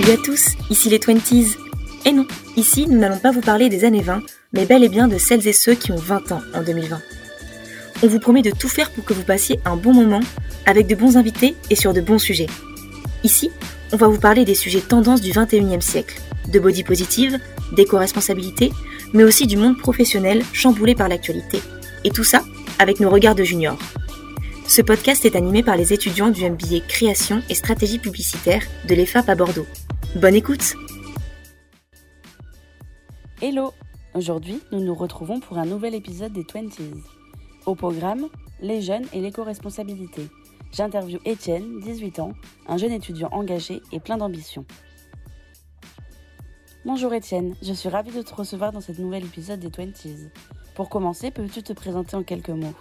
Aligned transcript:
Salut 0.00 0.12
à 0.12 0.24
tous, 0.24 0.56
ici 0.70 0.88
les 0.88 0.98
20s. 0.98 1.58
Et 2.06 2.12
non, 2.12 2.26
ici 2.56 2.86
nous 2.88 2.96
n'allons 2.96 3.18
pas 3.18 3.32
vous 3.32 3.42
parler 3.42 3.68
des 3.68 3.84
années 3.84 4.00
20, 4.00 4.22
mais 4.54 4.64
bel 4.64 4.82
et 4.82 4.88
bien 4.88 5.08
de 5.08 5.18
celles 5.18 5.46
et 5.46 5.52
ceux 5.52 5.74
qui 5.74 5.92
ont 5.92 5.96
20 5.96 6.32
ans 6.32 6.40
en 6.54 6.62
2020. 6.62 6.98
On 8.02 8.06
vous 8.06 8.18
promet 8.18 8.40
de 8.40 8.50
tout 8.50 8.70
faire 8.70 8.90
pour 8.92 9.04
que 9.04 9.12
vous 9.12 9.24
passiez 9.24 9.60
un 9.66 9.76
bon 9.76 9.92
moment, 9.92 10.20
avec 10.64 10.86
de 10.86 10.94
bons 10.94 11.18
invités 11.18 11.54
et 11.68 11.76
sur 11.76 11.92
de 11.92 12.00
bons 12.00 12.18
sujets. 12.18 12.46
Ici, 13.24 13.50
on 13.92 13.98
va 13.98 14.08
vous 14.08 14.18
parler 14.18 14.46
des 14.46 14.54
sujets 14.54 14.80
tendances 14.80 15.20
du 15.20 15.32
21e 15.32 15.82
siècle, 15.82 16.18
de 16.50 16.58
body 16.58 16.82
positive, 16.82 17.38
d'éco-responsabilité, 17.72 18.72
mais 19.12 19.24
aussi 19.24 19.46
du 19.46 19.58
monde 19.58 19.76
professionnel 19.76 20.42
chamboulé 20.54 20.94
par 20.94 21.10
l'actualité. 21.10 21.60
Et 22.04 22.10
tout 22.10 22.24
ça 22.24 22.42
avec 22.78 23.00
nos 23.00 23.10
regards 23.10 23.34
de 23.34 23.44
juniors. 23.44 23.78
Ce 24.70 24.82
podcast 24.82 25.24
est 25.24 25.34
animé 25.34 25.64
par 25.64 25.76
les 25.76 25.92
étudiants 25.92 26.30
du 26.30 26.48
MBA 26.48 26.86
Création 26.86 27.42
et 27.48 27.56
Stratégie 27.56 27.98
publicitaire 27.98 28.62
de 28.88 28.94
l'EFAP 28.94 29.28
à 29.28 29.34
Bordeaux. 29.34 29.66
Bonne 30.14 30.36
écoute 30.36 30.76
Hello 33.42 33.74
Aujourd'hui, 34.14 34.60
nous 34.70 34.78
nous 34.78 34.94
retrouvons 34.94 35.40
pour 35.40 35.58
un 35.58 35.66
nouvel 35.66 35.96
épisode 35.96 36.32
des 36.32 36.44
20s. 36.44 36.78
Au 37.66 37.74
programme, 37.74 38.28
les 38.60 38.80
jeunes 38.80 39.06
et 39.12 39.20
l'éco-responsabilité. 39.20 40.28
J'interviewe 40.70 41.18
Étienne, 41.24 41.80
18 41.80 42.20
ans, 42.20 42.34
un 42.68 42.76
jeune 42.76 42.92
étudiant 42.92 43.30
engagé 43.32 43.82
et 43.90 43.98
plein 43.98 44.18
d'ambition. 44.18 44.64
Bonjour 46.84 47.12
Étienne, 47.12 47.56
je 47.60 47.72
suis 47.72 47.88
ravie 47.88 48.12
de 48.12 48.22
te 48.22 48.32
recevoir 48.32 48.70
dans 48.70 48.80
cet 48.80 49.00
nouvel 49.00 49.24
épisode 49.24 49.58
des 49.58 49.70
20s. 49.70 50.30
Pour 50.76 50.88
commencer, 50.88 51.32
peux-tu 51.32 51.64
te 51.64 51.72
présenter 51.72 52.14
en 52.14 52.22
quelques 52.22 52.50
mots? 52.50 52.76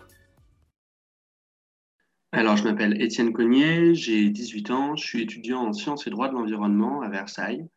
Alors, 2.32 2.58
je 2.58 2.64
m'appelle 2.64 3.02
Étienne 3.02 3.34
Cognier, 3.34 3.96
j'ai 3.96 4.30
18 4.30 4.70
ans, 4.70 4.96
je 4.96 5.04
suis 5.04 5.24
étudiant 5.24 5.62
en 5.66 5.74
sciences 5.74 6.06
et 6.06 6.12
droit 6.12 6.30
de 6.30 6.34
l'environnement 6.34 7.02
à 7.02 7.10
Versailles. 7.10 7.68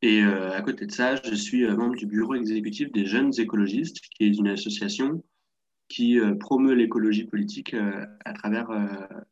Et 0.00 0.22
euh, 0.22 0.52
à 0.52 0.62
côté 0.62 0.86
de 0.86 0.92
ça, 0.92 1.16
je 1.16 1.34
suis 1.34 1.64
euh, 1.64 1.74
membre 1.74 1.96
du 1.96 2.06
bureau 2.06 2.34
exécutif 2.34 2.92
des 2.92 3.04
jeunes 3.04 3.32
écologistes, 3.38 4.00
qui 4.00 4.24
est 4.24 4.36
une 4.36 4.46
association 4.46 5.24
qui 5.88 6.20
euh, 6.20 6.36
promeut 6.36 6.74
l'écologie 6.74 7.24
politique 7.24 7.74
à 8.24 8.32
travers 8.32 8.68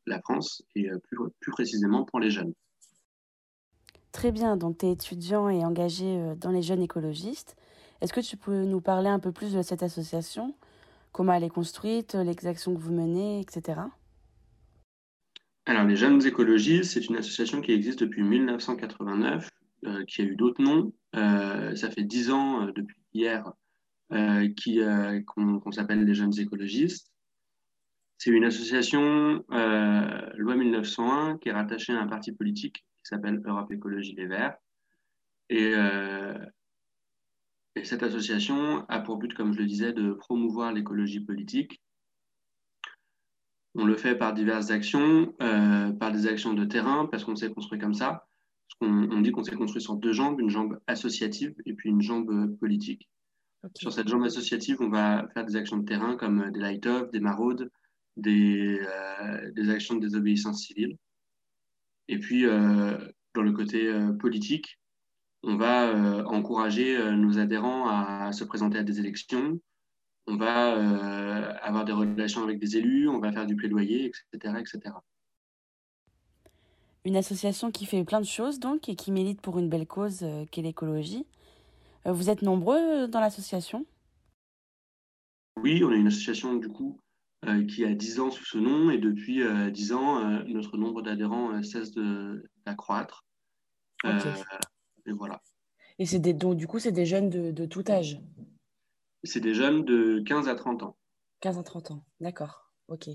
la 0.06 0.20
France 0.20 0.62
et 0.74 0.88
plus, 1.04 1.18
plus, 1.40 1.52
précisément 1.52 2.04
pour 2.04 2.18
les 2.18 2.30
jeunes. 2.30 2.52
Très 4.10 4.32
bien, 4.32 4.56
donc 4.56 4.78
tu 4.78 4.86
es 4.86 4.92
étudiant 4.92 5.48
et 5.48 5.64
engagé 5.64 6.34
dans 6.40 6.50
les 6.50 6.62
jeunes 6.62 6.82
écologistes. 6.82 7.56
Est-ce 8.00 8.12
que 8.12 8.20
tu 8.20 8.36
peux 8.36 8.64
nous 8.64 8.80
parler 8.80 9.08
un 9.08 9.20
peu 9.20 9.30
plus 9.30 9.54
de 9.54 9.62
cette 9.62 9.82
association? 9.84 10.54
Comment 11.12 11.34
elle 11.34 11.44
est 11.44 11.48
construite, 11.48 12.14
les 12.14 12.46
actions 12.46 12.74
que 12.74 12.80
vous 12.80 12.92
menez, 12.92 13.40
etc. 13.40 13.82
Alors, 15.64 15.84
les 15.84 15.94
Jeunes 15.94 16.26
Écologistes, 16.26 16.92
c'est 16.92 17.06
une 17.06 17.16
association 17.16 17.60
qui 17.60 17.70
existe 17.70 18.00
depuis 18.00 18.22
1989, 18.24 19.48
euh, 19.84 20.04
qui 20.06 20.22
a 20.22 20.24
eu 20.24 20.34
d'autres 20.34 20.60
noms. 20.60 20.92
Euh, 21.14 21.76
ça 21.76 21.88
fait 21.90 22.02
dix 22.02 22.30
ans 22.32 22.66
euh, 22.66 22.72
depuis 22.72 22.96
hier 23.12 23.52
qu'on 24.10 25.72
s'appelle 25.72 26.04
les 26.04 26.14
Jeunes 26.14 26.38
Écologistes. 26.38 27.12
C'est 28.18 28.30
une 28.30 28.44
association 28.44 29.42
loi 29.48 30.54
1901 30.56 31.38
qui 31.38 31.48
est 31.48 31.52
rattachée 31.52 31.94
à 31.94 32.00
un 32.00 32.06
parti 32.06 32.32
politique 32.32 32.76
qui 32.76 33.08
s'appelle 33.08 33.40
Europe 33.44 33.72
Écologie 33.72 34.14
Les 34.14 34.26
Verts. 34.26 34.56
Et, 35.48 35.72
et 37.74 37.84
cette 37.84 38.02
association 38.02 38.84
a 38.88 39.00
pour 39.00 39.16
but, 39.16 39.32
comme 39.32 39.54
je 39.54 39.58
le 39.58 39.66
disais, 39.66 39.94
de 39.94 40.12
promouvoir 40.12 40.72
l'écologie 40.72 41.20
politique 41.20 41.81
on 43.74 43.84
le 43.84 43.96
fait 43.96 44.14
par 44.16 44.34
diverses 44.34 44.70
actions, 44.70 45.34
euh, 45.40 45.92
par 45.92 46.12
des 46.12 46.26
actions 46.26 46.54
de 46.54 46.64
terrain, 46.64 47.06
parce 47.06 47.24
qu'on 47.24 47.36
s'est 47.36 47.50
construit 47.50 47.78
comme 47.78 47.94
ça. 47.94 48.26
on, 48.80 49.20
dit 49.20 49.32
qu'on 49.32 49.44
s'est 49.44 49.56
construit 49.56 49.80
sur 49.80 49.96
deux 49.96 50.12
jambes, 50.12 50.40
une 50.40 50.50
jambe 50.50 50.78
associative 50.86 51.54
et 51.66 51.74
puis 51.74 51.90
une 51.90 52.02
jambe 52.02 52.56
politique. 52.58 53.08
Sur 53.76 53.92
cette 53.92 54.08
jambe 54.08 54.24
associative, 54.24 54.78
on 54.80 54.88
va 54.88 55.28
faire 55.34 55.46
des 55.46 55.56
actions 55.56 55.76
de 55.76 55.84
terrain 55.84 56.16
comme 56.16 56.50
des 56.50 56.60
light-off, 56.60 57.10
des 57.12 57.20
maraudes, 57.20 57.70
des, 58.16 58.80
euh, 58.80 59.50
des, 59.52 59.70
actions 59.70 59.94
de 59.94 60.00
désobéissance 60.00 60.64
civile. 60.64 60.98
Et 62.08 62.18
puis, 62.18 62.44
euh, 62.44 62.98
dans 63.34 63.42
le 63.42 63.52
côté 63.52 63.88
politique, 64.18 64.78
on 65.44 65.56
va 65.56 66.24
encourager 66.26 66.98
nos 67.14 67.38
adhérents 67.38 67.88
à 67.88 68.32
se 68.32 68.44
présenter 68.44 68.78
à 68.78 68.82
des 68.82 69.00
élections, 69.00 69.60
on 70.26 70.36
va 70.36 70.76
euh, 70.76 71.54
avoir 71.62 71.84
des 71.84 71.92
relations 71.92 72.42
avec 72.42 72.58
des 72.58 72.76
élus, 72.76 73.08
on 73.08 73.18
va 73.18 73.32
faire 73.32 73.46
du 73.46 73.56
plaidoyer, 73.56 74.06
etc., 74.06 74.54
etc. 74.58 74.94
Une 77.04 77.16
association 77.16 77.72
qui 77.72 77.86
fait 77.86 78.04
plein 78.04 78.20
de 78.20 78.26
choses 78.26 78.60
donc 78.60 78.88
et 78.88 78.94
qui 78.94 79.10
milite 79.10 79.40
pour 79.40 79.58
une 79.58 79.68
belle 79.68 79.86
cause 79.86 80.20
euh, 80.22 80.44
qu'est 80.50 80.62
l'écologie. 80.62 81.26
Euh, 82.06 82.12
vous 82.12 82.30
êtes 82.30 82.42
nombreux 82.42 83.08
dans 83.08 83.20
l'association? 83.20 83.84
Oui, 85.56 85.82
on 85.84 85.92
est 85.92 85.98
une 85.98 86.06
association 86.06 86.54
du 86.56 86.68
coup 86.68 86.98
qui 87.68 87.84
a 87.84 87.92
10 87.92 88.20
ans 88.20 88.30
sous 88.30 88.44
ce 88.44 88.56
nom 88.56 88.88
et 88.92 88.98
depuis 88.98 89.42
10 89.72 89.92
ans, 89.94 90.44
notre 90.44 90.76
nombre 90.76 91.02
d'adhérents 91.02 91.60
cesse 91.64 91.92
d'accroître. 92.64 93.24
et 94.04 95.12
voilà. 95.12 95.42
Et 95.98 96.06
c'est 96.06 96.20
donc 96.20 96.56
du 96.56 96.68
coup, 96.68 96.78
c'est 96.78 96.92
des 96.92 97.04
jeunes 97.04 97.30
de, 97.30 97.50
de 97.50 97.66
tout 97.66 97.82
âge? 97.88 98.20
C'est 99.24 99.40
des 99.40 99.54
jeunes 99.54 99.84
de 99.84 100.20
15 100.26 100.48
à 100.48 100.54
30 100.54 100.82
ans. 100.82 100.96
15 101.40 101.58
à 101.58 101.62
30 101.62 101.90
ans, 101.92 102.04
d'accord. 102.20 102.72
Ok. 102.88 103.08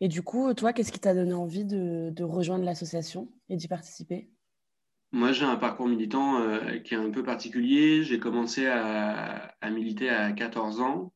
Et 0.00 0.08
du 0.08 0.22
coup, 0.22 0.52
toi, 0.54 0.72
qu'est-ce 0.72 0.92
qui 0.92 1.00
t'a 1.00 1.14
donné 1.14 1.34
envie 1.34 1.64
de, 1.64 2.22
rejoindre 2.22 2.64
l'association 2.64 3.32
et 3.48 3.56
d'y 3.56 3.68
participer? 3.68 4.30
Moi, 5.12 5.32
j'ai 5.32 5.44
un 5.44 5.56
parcours 5.56 5.88
militant 5.88 6.40
euh, 6.40 6.78
qui 6.78 6.94
est 6.94 6.98
un 6.98 7.10
peu 7.10 7.22
particulier. 7.22 8.02
J'ai 8.02 8.18
commencé 8.18 8.66
à, 8.66 9.54
militer 9.70 10.08
à 10.08 10.32
14 10.32 10.80
ans 10.80 11.12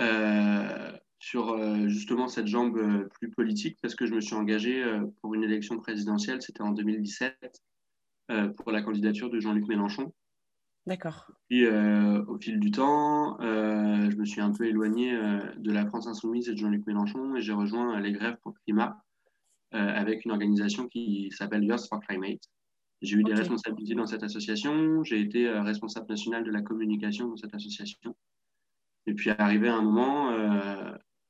euh, 0.00 0.92
sur 1.18 1.50
euh, 1.50 1.88
justement 1.88 2.28
cette 2.28 2.46
jambe 2.46 3.08
plus 3.14 3.30
politique 3.30 3.78
parce 3.82 3.94
que 3.94 4.06
je 4.06 4.14
me 4.14 4.20
suis 4.20 4.34
engagé 4.34 4.82
pour 5.20 5.34
une 5.34 5.42
élection 5.42 5.78
présidentielle, 5.78 6.40
c'était 6.40 6.62
en 6.62 6.70
2017, 6.70 7.34
pour 8.56 8.70
la 8.70 8.82
candidature 8.82 9.28
de 9.28 9.40
Jean-Luc 9.40 9.66
Mélenchon. 9.66 10.12
D'accord. 10.88 11.30
Puis 11.50 11.66
euh, 11.66 12.24
au 12.28 12.38
fil 12.38 12.58
du 12.58 12.70
temps, 12.70 13.38
euh, 13.42 14.10
je 14.10 14.16
me 14.16 14.24
suis 14.24 14.40
un 14.40 14.52
peu 14.52 14.64
éloigné 14.64 15.12
euh, 15.12 15.38
de 15.58 15.70
la 15.70 15.84
France 15.84 16.06
insoumise 16.06 16.48
et 16.48 16.52
de 16.52 16.56
Jean-Luc 16.56 16.86
Mélenchon 16.86 17.36
et 17.36 17.42
j'ai 17.42 17.52
rejoint 17.52 18.00
les 18.00 18.10
grèves 18.12 18.38
pour 18.42 18.52
le 18.52 18.58
climat 18.64 19.04
avec 19.70 20.24
une 20.24 20.30
organisation 20.30 20.88
qui 20.88 21.30
s'appelle 21.30 21.62
Youth 21.62 21.86
for 21.90 22.00
Climate. 22.00 22.40
J'ai 23.02 23.18
eu 23.18 23.22
des 23.22 23.34
responsabilités 23.34 23.94
dans 23.94 24.06
cette 24.06 24.22
association, 24.22 25.04
j'ai 25.04 25.20
été 25.20 25.46
responsable 25.46 26.06
national 26.08 26.42
de 26.42 26.50
la 26.50 26.62
communication 26.62 27.28
dans 27.28 27.36
cette 27.36 27.54
association. 27.54 28.16
Et 29.04 29.12
puis 29.12 29.28
arrivé 29.28 29.68
à 29.68 29.76
un 29.76 29.82
moment, 29.82 30.32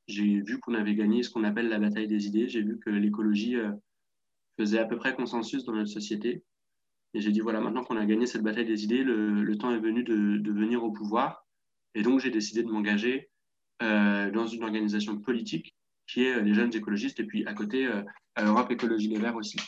j'ai 0.06 0.40
vu 0.40 0.60
qu'on 0.60 0.74
avait 0.74 0.94
gagné 0.94 1.24
ce 1.24 1.30
qu'on 1.30 1.42
appelle 1.42 1.68
la 1.68 1.80
bataille 1.80 2.06
des 2.06 2.28
idées, 2.28 2.48
j'ai 2.48 2.62
vu 2.62 2.78
que 2.78 2.90
l'écologie 2.90 3.56
faisait 4.56 4.78
à 4.78 4.84
peu 4.84 4.98
près 4.98 5.16
consensus 5.16 5.64
dans 5.64 5.72
notre 5.72 5.90
société 5.90 6.44
et 7.14 7.20
j'ai 7.20 7.32
dit, 7.32 7.40
voilà, 7.40 7.60
maintenant 7.60 7.84
qu'on 7.84 7.96
a 7.96 8.04
gagné 8.04 8.26
cette 8.26 8.42
bataille 8.42 8.66
des 8.66 8.84
idées, 8.84 9.02
le, 9.02 9.56
temps 9.56 9.72
est 9.72 9.78
venu 9.78 10.02
de, 10.02 10.52
venir 10.52 10.84
au 10.84 10.90
pouvoir. 10.90 11.46
Et 11.94 12.02
donc, 12.02 12.20
j'ai 12.20 12.30
décidé 12.30 12.62
de 12.62 12.68
m'engager 12.68 13.30
euh, 13.82 14.30
dans 14.30 14.46
une 14.46 14.62
organisation 14.62 15.18
politique 15.18 15.74
qui 16.06 16.24
est 16.24 16.36
euh, 16.36 16.40
les 16.42 16.54
jeunes 16.54 16.74
écologistes, 16.74 17.20
et 17.20 17.24
puis 17.24 17.46
à 17.46 17.54
côté, 17.54 17.86
euh, 17.86 18.02
Europe 18.38 18.70
Écologie 18.70 19.08
Les 19.08 19.18
Verts 19.18 19.36
aussi. 19.36 19.58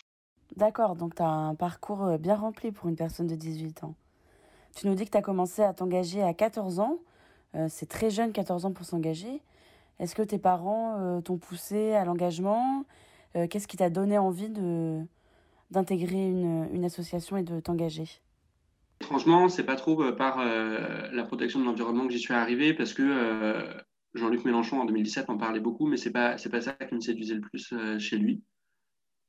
D'accord, 0.57 0.97
donc 0.97 1.15
tu 1.15 1.23
as 1.23 1.29
un 1.29 1.55
parcours 1.55 2.19
bien 2.19 2.35
rempli 2.35 2.73
pour 2.73 2.89
une 2.89 2.97
personne 2.97 3.27
de 3.27 3.37
18 3.37 3.85
ans. 3.85 3.95
Tu 4.75 4.87
nous 4.87 4.95
dis 4.95 5.05
que 5.05 5.11
tu 5.11 5.17
as 5.17 5.23
commencé 5.23 5.63
à 5.63 5.73
t'engager 5.73 6.23
à 6.23 6.35
14 6.35 6.81
ans. 6.81 6.99
c'est 7.69 7.89
très 7.89 8.11
jeune, 8.11 8.33
14 8.33 8.67
ans 8.67 8.73
pour 8.73 8.85
s'engager. 8.85 9.43
Est-ce 9.99 10.15
que 10.15 10.23
tes 10.23 10.39
parents 10.39 11.21
t'ont 11.23 11.39
poussé 11.39 11.93
à 11.93 12.05
l'engagement? 12.05 12.85
Qu'est-ce 13.33 13.69
qui 13.69 13.77
t'a 13.77 13.91
donné 13.91 14.19
envie 14.19 14.51
de, 14.51 15.05
d'intégrer 15.71 16.27
une, 16.27 16.85
association 16.85 17.37
et 17.37 17.43
de 17.43 17.61
t'engager 17.61 18.09
Franchement, 19.03 19.49
c'est 19.49 19.65
pas 19.65 19.77
trop 19.77 20.03
euh, 20.03 20.13
par 20.13 20.41
euh, 20.41 21.09
la 21.13 21.25
protection 21.25 21.61
de 21.61 21.65
l'environnement 21.65 22.07
que 22.07 22.13
j'y 22.13 22.19
suis 22.19 22.35
arrivé 22.35 22.75
parce 22.75 22.93
que 22.93 23.03
euh, 23.03 23.73
Jean-Luc 24.15 24.45
Mélenchon 24.45 24.81
en 24.81 24.85
2017 24.85 25.31
en 25.31 25.39
parlait 25.39 25.61
beaucoup, 25.61 25.87
mais 25.87 25.97
c'est 25.97 26.11
pas 26.11 26.37
c'est 26.37 26.51
pas 26.51 26.61
ça 26.61 26.73
qui 26.73 26.95
me 26.95 27.01
séduisait 27.01 27.37
le 27.37 27.41
plus 27.41 27.73
chez 27.99 28.19
lui. 28.19 28.43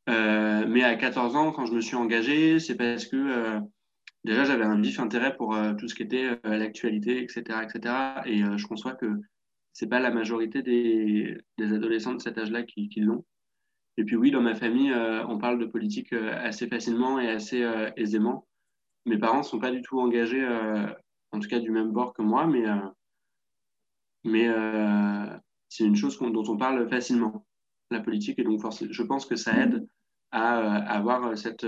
mais 0.08 0.84
à 0.84 0.96
14 0.96 1.36
ans, 1.36 1.52
quand 1.52 1.66
je 1.66 1.74
me 1.74 1.82
suis 1.82 1.96
engagé, 1.96 2.60
c'est 2.60 2.76
parce 2.76 3.06
que 3.06 3.60
déjà 4.26 4.44
j'avais 4.44 4.66
un 4.66 4.82
vif 4.82 5.00
intérêt 5.00 5.36
pour 5.38 5.56
tout 5.78 5.88
ce 5.88 5.96
qui 5.96 6.04
était 6.04 6.38
l'actualité, 6.44 7.22
etc., 7.22 7.60
etc. 7.64 7.96
Et 8.26 8.40
je 8.58 8.68
conçois 8.68 8.94
que 8.94 9.08
c'est 9.72 9.88
pas 9.88 10.00
la 10.00 10.12
majorité 10.12 10.64
des, 10.64 11.38
adolescents 11.60 12.16
de 12.16 12.22
cet 12.22 12.40
âge-là 12.40 12.64
qui 12.64 12.90
l'ont. 12.98 13.24
Et 13.98 14.04
puis 14.04 14.16
oui, 14.16 14.32
dans 14.32 14.42
ma 14.42 14.56
famille, 14.56 14.92
euh, 14.92 15.26
on 15.28 15.38
parle 15.38 15.60
de 15.60 15.66
politique 15.66 16.14
euh, 16.14 16.34
assez 16.38 16.68
facilement 16.68 17.20
et 17.20 17.30
assez 17.30 17.62
euh, 17.64 17.92
aisément. 17.98 18.48
Mes 19.06 19.18
parents 19.18 19.40
ne 19.40 19.44
sont 19.44 19.60
pas 19.60 19.72
du 19.72 19.82
tout 19.82 20.00
engagés, 20.00 20.46
en 21.32 21.40
tout 21.40 21.48
cas 21.48 21.60
du 21.60 21.72
même 21.72 21.92
bord 21.92 22.14
que 22.14 22.22
moi, 22.22 22.46
mais, 24.24 24.48
c'est 25.70 25.86
une 25.86 25.96
chose 25.96 26.20
dont 26.20 26.44
on 26.48 26.56
parle 26.56 26.88
facilement, 26.88 27.44
la 27.90 28.00
politique. 28.00 28.38
Et 28.38 28.44
donc, 28.44 28.62
je 28.80 29.02
pense 29.02 29.26
que 29.26 29.36
ça 29.36 29.58
aide 29.58 29.88
à, 30.30 30.76
avoir 30.84 31.36
cette, 31.36 31.66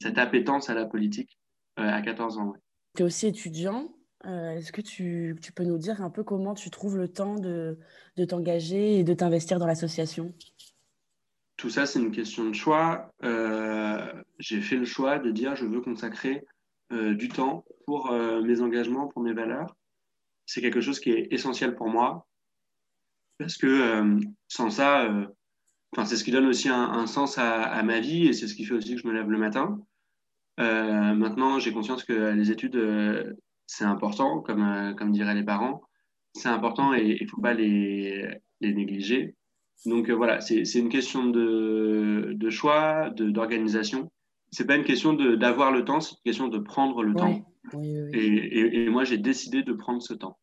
cette 0.00 0.16
appétence 0.16 0.70
à 0.70 0.74
la 0.74 0.86
politique 0.86 1.38
à 1.76 2.00
14 2.00 2.38
ans. 2.38 2.54
Tu 2.96 3.02
es 3.02 3.04
aussi 3.04 3.26
étudiant. 3.26 3.94
Est-ce 4.24 4.72
que 4.72 4.80
tu, 4.80 5.36
tu, 5.42 5.52
peux 5.52 5.64
nous 5.64 5.76
dire 5.76 6.00
un 6.00 6.08
peu 6.08 6.24
comment 6.24 6.54
tu 6.54 6.70
trouves 6.70 6.96
le 6.96 7.08
temps 7.08 7.34
de, 7.34 7.78
de 8.16 8.24
t'engager 8.24 9.00
et 9.00 9.04
de 9.04 9.12
t'investir 9.12 9.58
dans 9.58 9.66
l'association? 9.66 10.32
Tout 11.58 11.68
ça, 11.68 11.84
c'est 11.84 11.98
une 11.98 12.12
question 12.12 12.48
de 12.48 12.54
choix. 12.54 13.12
J'ai 14.38 14.60
fait 14.62 14.76
le 14.76 14.86
choix 14.86 15.18
de 15.18 15.30
dire 15.30 15.56
je 15.56 15.66
veux 15.66 15.80
consacrer 15.80 16.46
du 16.90 17.28
temps 17.28 17.64
pour 17.84 18.10
mes 18.12 18.62
engagements, 18.62 19.08
pour 19.08 19.22
mes 19.22 19.34
valeurs. 19.34 19.76
C'est 20.46 20.62
quelque 20.62 20.80
chose 20.80 21.00
qui 21.00 21.10
est 21.10 21.30
essentiel 21.30 21.74
pour 21.74 21.88
moi 21.88 22.26
parce 23.38 23.56
que 23.56 24.20
sans 24.48 24.70
ça, 24.70 25.06
c'est 26.04 26.16
ce 26.16 26.24
qui 26.24 26.30
donne 26.30 26.46
aussi 26.46 26.68
un, 26.68 27.06
sens 27.06 27.38
à, 27.38 27.82
ma 27.82 28.00
vie 28.00 28.28
et 28.28 28.32
c'est 28.32 28.46
ce 28.46 28.54
qui 28.54 28.64
fait 28.64 28.74
aussi 28.74 28.94
que 28.94 29.00
je 29.00 29.06
me 29.06 29.12
lève 29.12 29.30
le 29.30 29.38
matin. 29.38 29.78
Euh, 30.60 31.14
maintenant, 31.14 31.58
j'ai 31.58 31.72
conscience 31.72 32.04
que 32.04 32.32
les 32.32 32.50
études, 32.50 32.76
euh, 32.76 33.34
c'est 33.66 33.84
important, 33.84 34.40
comme, 34.40 34.62
euh, 34.62 34.94
comme 34.94 35.12
diraient 35.12 35.34
les 35.34 35.44
parents. 35.44 35.82
C'est 36.34 36.48
important 36.48 36.94
et 36.94 37.16
il 37.20 37.24
ne 37.24 37.28
faut 37.28 37.40
pas 37.40 37.54
les 37.54 38.40
négliger. 38.60 39.36
Donc 39.86 40.10
voilà, 40.10 40.40
c'est 40.40 40.62
une 40.74 40.88
question 40.88 41.26
de, 41.26 42.32
de 42.34 42.50
choix, 42.50 43.10
d'organisation. 43.10 44.10
Ce 44.50 44.62
n'est 44.62 44.66
pas 44.66 44.76
une 44.76 44.84
question 44.84 45.12
d'avoir 45.12 45.72
le 45.72 45.84
temps, 45.84 46.00
c'est 46.00 46.12
une 46.12 46.24
question 46.24 46.48
de 46.48 46.58
prendre 46.58 47.02
le 47.02 47.14
temps. 47.14 47.44
et, 47.82 48.84
et 48.84 48.88
moi, 48.88 49.04
j'ai 49.04 49.18
décidé 49.18 49.62
de 49.62 49.72
prendre 49.72 50.02
ce 50.02 50.14
temps. 50.14 50.38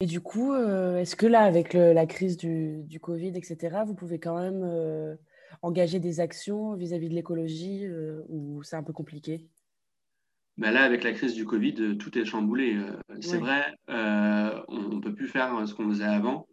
Et 0.00 0.06
du 0.06 0.22
coup, 0.22 0.52
euh, 0.52 0.96
est-ce 0.96 1.14
que 1.14 1.26
là, 1.26 1.42
avec 1.42 1.74
la 1.74 2.06
crise 2.06 2.38
du, 2.38 2.82
du, 2.84 2.98
Covid, 3.00 3.36
etc., 3.36 3.82
vous 3.86 3.94
pouvez 3.94 4.18
quand 4.18 4.38
même 4.38 4.62
euh, 4.64 5.14
engager 5.60 6.00
des 6.00 6.20
actions 6.20 6.74
vis-à-vis 6.74 7.10
de 7.10 7.14
l'écologie 7.14 7.84
euh, 7.84 8.22
ou 8.30 8.62
c'est 8.62 8.76
un 8.76 8.82
peu 8.82 8.94
compliqué? 8.94 9.46
Bah 10.56 10.70
Là, 10.70 10.84
avec 10.84 11.04
la 11.04 11.12
crise 11.12 11.34
du 11.34 11.44
Covid, 11.44 11.98
tout 11.98 12.18
est 12.18 12.24
chamboulé. 12.24 12.78
C'est 13.20 13.38
vrai, 13.38 13.74
on 13.88 14.88
ne 14.88 15.00
peut 15.00 15.14
plus 15.14 15.28
faire 15.28 15.66
ce 15.68 15.74
qu'on 15.74 15.88
faisait 15.88 16.04
avant 16.04 16.46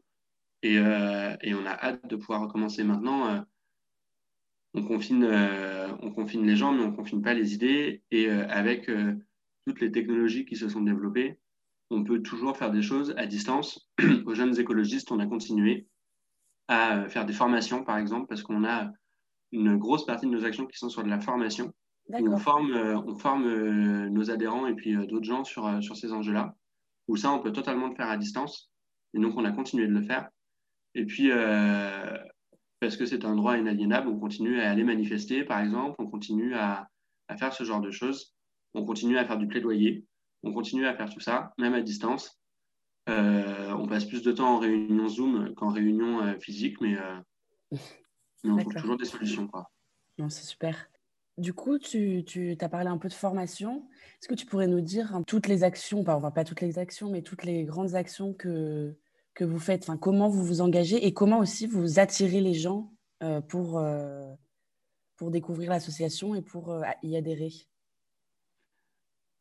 et, 0.63 0.75
et, 0.75 1.53
on 1.53 1.65
a 1.65 1.71
hâte 1.71 2.07
de 2.07 2.15
pouvoir 2.15 2.41
recommencer 2.41 2.83
maintenant. 2.83 3.45
on, 4.73 4.83
confine, 4.83 5.23
on 6.01 6.11
confine 6.11 6.45
les 6.45 6.55
gens, 6.55 6.73
mais 6.73 6.83
on 6.83 6.91
ne 6.91 6.95
confine 6.95 7.21
pas 7.21 7.33
les 7.33 7.53
idées. 7.53 8.03
Et 8.11 8.29
avec 8.29 8.89
toutes 9.65 9.81
les 9.81 9.91
technologies 9.91 10.45
qui 10.45 10.55
se 10.55 10.69
sont 10.69 10.81
développées, 10.81 11.39
on 11.89 12.03
peut 12.03 12.21
toujours 12.21 12.57
faire 12.57 12.71
des 12.71 12.81
choses 12.81 13.13
à 13.17 13.25
distance. 13.25 13.89
Aux 14.25 14.33
jeunes 14.33 14.59
écologistes, 14.59 15.11
on 15.11 15.19
a 15.19 15.25
continué 15.25 15.87
à 16.67 16.97
euh, 16.97 17.09
faire 17.09 17.25
des 17.25 17.33
formations, 17.33 17.83
par 17.83 17.97
exemple, 17.97 18.27
parce 18.27 18.43
qu'on 18.43 18.65
a 18.65 18.91
une 19.51 19.77
grosse 19.77 20.05
partie 20.05 20.25
de 20.25 20.31
nos 20.31 20.45
actions 20.45 20.65
qui 20.65 20.77
sont 20.77 20.89
sur 20.89 21.03
de 21.03 21.09
la 21.09 21.19
formation. 21.19 21.73
On 22.09 22.37
forme, 22.37 22.71
euh, 22.71 22.97
on 22.99 23.15
forme 23.15 23.45
euh, 23.45 24.09
nos 24.09 24.31
adhérents 24.31 24.67
et 24.67 24.75
puis 24.75 24.95
d'autres 25.07 25.25
gens 25.25 25.43
sur, 25.43 25.81
sur 25.81 25.95
ces 25.95 26.13
enjeux-là, 26.13 26.55
où 27.07 27.15
ça, 27.15 27.31
on 27.31 27.39
peut 27.39 27.51
totalement 27.51 27.87
le 27.87 27.95
faire 27.95 28.09
à 28.09 28.17
distance. 28.17 28.71
Et 29.13 29.19
donc, 29.19 29.35
on 29.37 29.45
a 29.45 29.51
continué 29.51 29.87
de 29.87 29.93
le 29.93 30.01
faire. 30.01 30.29
Et 30.97 31.05
puis, 31.05 31.29
parce 32.79 32.97
que 32.97 33.05
c'est 33.05 33.23
un 33.23 33.35
droit 33.35 33.57
inaliénable, 33.57 34.09
on 34.09 34.19
continue 34.19 34.59
à 34.59 34.69
aller 34.69 34.83
manifester, 34.83 35.45
par 35.45 35.61
exemple, 35.61 35.95
on 35.99 36.07
continue 36.07 36.55
à, 36.55 36.89
à 37.29 37.37
faire 37.37 37.53
ce 37.53 37.63
genre 37.63 37.81
de 37.81 37.91
choses. 37.91 38.35
On 38.73 38.83
continue 38.83 39.17
à 39.17 39.25
faire 39.25 39.37
du 39.37 39.47
plaidoyer 39.47 40.05
on 40.43 40.53
continue 40.53 40.85
à 40.85 40.95
faire 40.95 41.09
tout 41.09 41.19
ça, 41.19 41.53
même 41.57 41.73
à 41.73 41.81
distance. 41.81 42.39
Euh, 43.09 43.71
on 43.73 43.87
passe 43.87 44.05
plus 44.05 44.21
de 44.21 44.31
temps 44.31 44.55
en 44.55 44.59
réunion 44.59 45.07
Zoom 45.07 45.53
qu'en 45.55 45.69
réunion 45.69 46.21
euh, 46.21 46.37
physique, 46.39 46.79
mais, 46.81 46.97
euh, 46.97 47.19
on 48.43 48.57
trouve 48.57 48.73
toujours 48.73 48.97
des 48.97 49.05
solutions. 49.05 49.47
Quoi. 49.47 49.69
Non, 50.17 50.29
c'est 50.29 50.45
super. 50.45 50.89
Du 51.37 51.53
coup, 51.53 51.77
tu, 51.77 52.23
tu 52.25 52.57
as 52.59 52.69
parlé 52.69 52.87
un 52.87 52.97
peu 52.97 53.07
de 53.07 53.13
formation. 53.13 53.87
Est-ce 54.19 54.27
que 54.27 54.33
tu 54.33 54.45
pourrais 54.45 54.67
nous 54.67 54.81
dire 54.81 55.15
hein, 55.15 55.21
toutes 55.23 55.47
les 55.47 55.63
actions, 55.63 56.03
enfin 56.05 56.31
pas 56.31 56.43
toutes 56.43 56.61
les 56.61 56.79
actions, 56.79 57.11
mais 57.11 57.21
toutes 57.21 57.43
les 57.43 57.63
grandes 57.63 57.93
actions 57.93 58.33
que, 58.33 58.95
que 59.37 59.45
vous 59.45 59.59
faites, 59.59 59.83
enfin, 59.83 59.97
comment 59.97 60.27
vous 60.27 60.43
vous 60.43 60.61
engagez 60.61 61.05
et 61.05 61.13
comment 61.13 61.37
aussi 61.37 61.67
vous 61.67 61.99
attirez 61.99 62.41
les 62.41 62.55
gens 62.55 62.91
pour, 63.47 63.79
pour 65.15 65.31
découvrir 65.31 65.69
l'association 65.69 66.33
et 66.33 66.41
pour 66.41 66.75
y 67.03 67.15
adhérer? 67.15 67.51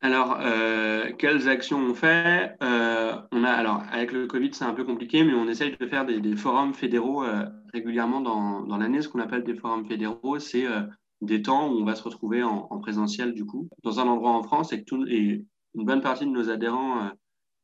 Alors, 0.01 0.37
euh, 0.41 1.11
quelles 1.17 1.49
actions 1.49 1.79
on 1.79 1.95
fait? 1.95 2.55
Euh, 2.61 3.15
On 3.31 3.43
a, 3.43 3.49
alors, 3.49 3.81
avec 3.91 4.11
le 4.11 4.27
Covid, 4.27 4.51
c'est 4.53 4.63
un 4.63 4.73
peu 4.73 4.83
compliqué, 4.83 5.23
mais 5.23 5.33
on 5.33 5.47
essaye 5.47 5.75
de 5.75 5.87
faire 5.87 6.05
des, 6.05 6.35
forums 6.35 6.75
fédéraux 6.75 7.23
euh, 7.23 7.45
régulièrement 7.73 8.21
dans, 8.21 8.61
dans 8.61 8.77
l'année. 8.77 9.01
Ce 9.01 9.09
qu'on 9.09 9.19
appelle 9.19 9.43
des 9.43 9.55
forums 9.55 9.87
fédéraux, 9.87 10.37
c'est 10.37 10.65
des 11.21 11.41
temps 11.41 11.69
où 11.69 11.79
on 11.79 11.83
va 11.83 11.95
se 11.95 12.03
retrouver 12.03 12.43
en, 12.43 12.67
présentiel, 12.79 13.33
du 13.33 13.45
coup, 13.45 13.69
dans 13.83 13.99
un 13.99 14.07
endroit 14.07 14.31
en 14.31 14.43
France 14.43 14.71
et 14.71 14.79
que 14.79 14.85
tout, 14.85 15.03
et 15.07 15.43
une 15.73 15.85
bonne 15.85 16.01
partie 16.01 16.25
de 16.25 16.31
nos 16.31 16.49
adhérents 16.49 17.09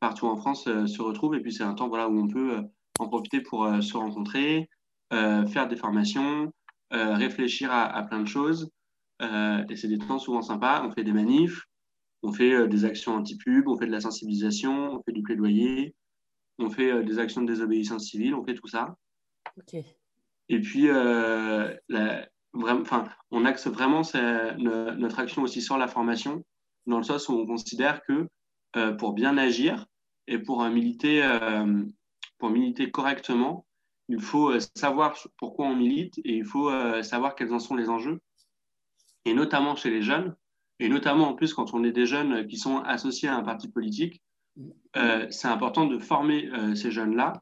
partout 0.03 0.27
en 0.27 0.35
France 0.35 0.65
se 0.65 1.01
retrouvent. 1.01 1.35
Et 1.35 1.39
puis, 1.39 1.53
c'est 1.53 1.63
un 1.63 1.73
temps 1.73 1.87
voilà, 1.87 2.09
où 2.09 2.19
on 2.19 2.27
peut 2.27 2.61
en 2.99 3.07
profiter 3.07 3.41
pour 3.41 3.65
se 3.81 3.97
rencontrer, 3.97 4.69
faire 5.11 5.67
des 5.67 5.77
formations, 5.77 6.51
réfléchir 6.91 7.71
à, 7.71 7.85
à, 7.85 8.03
plein 8.03 8.19
de 8.19 8.27
choses. 8.27 8.69
et 9.21 9.75
c'est 9.75 9.87
des 9.87 9.97
temps 9.97 10.19
souvent 10.19 10.41
sympas. 10.41 10.85
On 10.85 10.91
fait 10.91 11.03
des 11.03 11.13
manifs. 11.13 11.65
On 12.23 12.31
fait 12.31 12.53
euh, 12.53 12.67
des 12.67 12.85
actions 12.85 13.15
anti-pub, 13.15 13.67
on 13.67 13.77
fait 13.77 13.85
de 13.85 13.91
la 13.91 13.99
sensibilisation, 13.99 14.93
on 14.93 15.03
fait 15.03 15.11
du 15.11 15.21
plaidoyer, 15.21 15.93
on 16.57 16.69
fait 16.69 16.89
euh, 16.89 17.03
des 17.03 17.19
actions 17.19 17.41
de 17.41 17.47
désobéissance 17.47 18.05
civile, 18.05 18.33
on 18.33 18.45
fait 18.45 18.55
tout 18.55 18.67
ça. 18.67 18.95
Et 20.47 20.61
puis, 20.61 20.87
euh, 20.87 21.75
on 22.49 23.45
axe 23.45 23.67
vraiment 23.67 24.01
notre 24.57 25.19
action 25.19 25.41
aussi 25.43 25.61
sur 25.61 25.77
la 25.77 25.87
formation, 25.87 26.43
dans 26.87 26.97
le 26.97 27.03
sens 27.03 27.27
où 27.27 27.33
on 27.33 27.45
considère 27.45 28.01
que 28.03 28.27
pour 28.97 29.13
bien 29.13 29.37
agir 29.37 29.85
et 30.27 30.39
pour 30.39 30.63
militer, 30.65 31.21
pour 32.37 32.49
militer 32.49 32.91
correctement, 32.91 33.65
il 34.09 34.21
faut 34.21 34.57
savoir 34.75 35.17
pourquoi 35.37 35.67
on 35.67 35.75
milite 35.75 36.17
et 36.19 36.35
il 36.37 36.45
faut 36.45 36.71
savoir 37.03 37.35
quels 37.35 37.53
en 37.53 37.59
sont 37.59 37.75
les 37.75 37.89
enjeux. 37.89 38.21
Et 39.25 39.33
notamment 39.33 39.75
chez 39.75 39.89
les 39.89 40.01
jeunes, 40.01 40.35
et 40.79 40.89
notamment 40.89 41.29
en 41.29 41.33
plus 41.33 41.53
quand 41.53 41.73
on 41.73 41.83
est 41.83 41.91
des 41.91 42.05
jeunes 42.05 42.47
qui 42.47 42.57
sont 42.57 42.79
associés 42.79 43.29
à 43.29 43.35
un 43.35 43.43
parti 43.43 43.67
politique, 43.69 44.21
euh, 44.95 45.27
c'est 45.31 45.47
important 45.47 45.85
de 45.85 45.97
former 45.97 46.47
euh, 46.47 46.75
ces 46.75 46.91
jeunes-là 46.91 47.41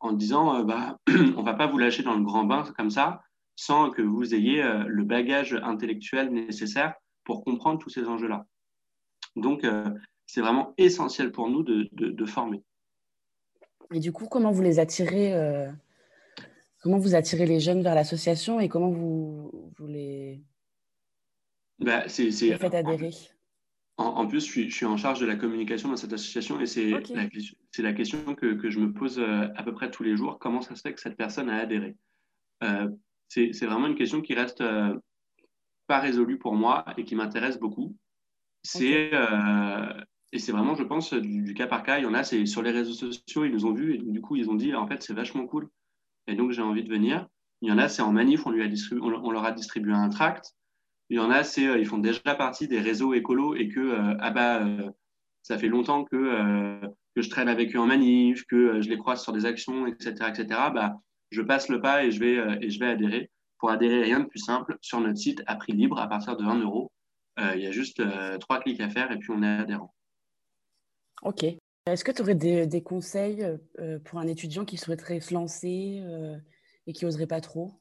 en 0.00 0.12
disant 0.12 0.56
euh, 0.56 0.64
bah, 0.64 0.98
on 1.36 1.42
va 1.42 1.54
pas 1.54 1.66
vous 1.66 1.78
lâcher 1.78 2.02
dans 2.02 2.14
le 2.14 2.22
grand 2.22 2.44
bain 2.44 2.64
comme 2.76 2.90
ça 2.90 3.22
sans 3.56 3.90
que 3.90 4.02
vous 4.02 4.34
ayez 4.34 4.62
le 4.86 5.04
bagage 5.04 5.52
intellectuel 5.52 6.32
nécessaire 6.32 6.94
pour 7.24 7.44
comprendre 7.44 7.78
tous 7.78 7.90
ces 7.90 8.08
enjeux-là. 8.08 8.46
Donc, 9.36 9.66
c'est 10.32 10.40
vraiment 10.40 10.74
essentiel 10.78 11.32
pour 11.32 11.48
nous 11.48 11.62
de, 11.62 11.88
de, 11.92 12.26
former. 12.26 12.62
Et 13.92 13.98
du 13.98 14.12
coup, 14.12 14.26
comment 14.26 14.52
vous 14.52 14.62
les 14.62 14.78
attirez 14.78 15.34
Comment 16.82 16.98
vous 16.98 17.14
attirez 17.14 17.46
les 17.46 17.60
jeunes 17.60 17.82
vers 17.82 17.94
l'association 17.94 18.58
et 18.58 18.68
comment 18.68 18.90
vous, 18.90 19.72
vous 19.76 19.86
les 19.86 20.42
bah, 21.78 22.04
c'est, 22.08 22.28
adhérer? 22.74 23.10
En, 23.96 24.26
plus, 24.26 24.40
je 24.40 24.50
suis, 24.50 24.70
je 24.70 24.74
suis, 24.74 24.86
en 24.86 24.96
charge 24.96 25.20
de 25.20 25.26
la 25.26 25.36
communication 25.36 25.90
dans 25.90 25.96
cette 25.96 26.14
association 26.14 26.58
et 26.58 26.64
c'est, 26.64 26.88
la, 26.88 27.92
question 27.92 28.34
que, 28.34 28.54
que, 28.54 28.70
je 28.70 28.78
me 28.78 28.94
pose 28.94 29.18
euh, 29.18 29.48
à 29.56 29.62
peu 29.62 29.74
près 29.74 29.90
tous 29.90 30.02
les 30.02 30.16
jours. 30.16 30.38
Comment 30.38 30.62
ça 30.62 30.74
se 30.74 30.80
fait 30.80 30.94
que 30.94 31.00
cette 31.00 31.18
personne 31.18 31.50
a 31.50 31.56
adhéré? 31.56 31.96
Euh, 32.62 32.88
c'est, 33.28 33.52
vraiment 33.66 33.86
une 33.86 33.94
question 33.94 34.22
qui 34.22 34.32
reste 34.32 34.62
euh, 34.62 34.98
pas 35.86 36.00
résolue 36.00 36.38
pour 36.38 36.54
moi 36.54 36.86
et 36.96 37.04
qui 37.04 37.14
m'intéresse 37.14 37.58
beaucoup. 37.58 37.94
C'est, 38.62 39.10
et 40.32 40.38
c'est 40.38 40.52
vraiment, 40.52 40.74
je 40.74 40.84
pense, 40.84 41.12
du, 41.12 41.54
cas 41.54 41.66
par 41.66 41.82
cas. 41.82 41.98
Il 41.98 42.04
y 42.04 42.06
en 42.06 42.14
a, 42.14 42.22
c'est 42.22 42.46
sur 42.46 42.62
les 42.62 42.70
réseaux 42.70 42.92
sociaux, 42.92 43.44
ils 43.44 43.52
nous 43.52 43.66
ont 43.66 43.72
vus 43.72 43.94
et 43.94 43.98
du 43.98 44.20
coup, 44.20 44.36
ils 44.36 44.48
ont 44.48 44.54
dit, 44.54 44.74
en 44.74 44.86
fait, 44.86 45.02
c'est 45.02 45.12
vachement 45.14 45.46
cool. 45.46 45.68
Et 46.26 46.36
donc, 46.36 46.52
j'ai 46.52 46.62
envie 46.62 46.84
de 46.84 46.88
venir. 46.88 47.26
Il 47.62 47.68
y 47.68 47.72
en 47.72 47.78
a, 47.78 47.88
c'est 47.88 48.02
en 48.02 48.12
manif, 48.12 48.46
on, 48.46 48.50
leur 48.50 49.44
a 49.44 49.52
distribué 49.52 49.92
un 49.92 50.08
tract. 50.08 50.54
Il 51.10 51.16
y 51.16 51.20
en 51.20 51.30
a, 51.30 51.42
c'est 51.42 51.66
euh, 51.66 51.78
ils 51.78 51.86
font 51.86 51.98
déjà 51.98 52.34
partie 52.36 52.68
des 52.68 52.80
réseaux 52.80 53.12
écolos 53.14 53.54
et 53.56 53.68
que 53.68 53.80
euh, 53.80 54.16
ah 54.20 54.30
bah 54.30 54.64
euh, 54.64 54.88
ça 55.42 55.58
fait 55.58 55.68
longtemps 55.68 56.04
que 56.04 56.80
que 57.16 57.22
je 57.22 57.28
traîne 57.28 57.48
avec 57.48 57.74
eux 57.74 57.80
en 57.80 57.86
manif, 57.86 58.44
que 58.46 58.80
je 58.80 58.88
les 58.88 58.96
croise 58.96 59.22
sur 59.22 59.32
des 59.32 59.44
actions, 59.44 59.86
etc., 59.88 60.14
etc. 60.28 60.46
Bah 60.72 60.94
je 61.32 61.42
passe 61.42 61.68
le 61.68 61.80
pas 61.80 62.04
et 62.04 62.12
je 62.12 62.20
vais 62.20 62.64
et 62.64 62.70
je 62.70 62.78
vais 62.78 62.86
adhérer. 62.86 63.30
Pour 63.58 63.70
adhérer, 63.70 64.02
rien 64.04 64.20
de 64.20 64.26
plus 64.26 64.38
simple 64.38 64.78
sur 64.80 65.00
notre 65.00 65.18
site 65.18 65.42
à 65.46 65.56
prix 65.56 65.72
libre 65.72 65.98
à 66.00 66.08
partir 66.08 66.36
de 66.36 66.44
1 66.44 66.60
euro. 66.60 66.92
Il 67.38 67.60
y 67.60 67.66
a 67.66 67.72
juste 67.72 68.02
trois 68.38 68.60
clics 68.60 68.80
à 68.80 68.88
faire 68.88 69.10
et 69.10 69.18
puis 69.18 69.30
on 69.30 69.42
est 69.42 69.48
adhérent. 69.48 69.92
Ok. 71.22 71.44
Est-ce 71.86 72.04
que 72.04 72.12
tu 72.12 72.22
aurais 72.22 72.34
des, 72.34 72.66
des 72.66 72.82
conseils 72.82 73.44
pour 74.04 74.18
un 74.18 74.26
étudiant 74.26 74.64
qui 74.64 74.76
souhaiterait 74.76 75.20
se 75.20 75.34
lancer 75.34 76.02
et 76.86 76.92
qui 76.92 77.04
n'oserait 77.04 77.26
pas 77.26 77.40
trop? 77.40 77.72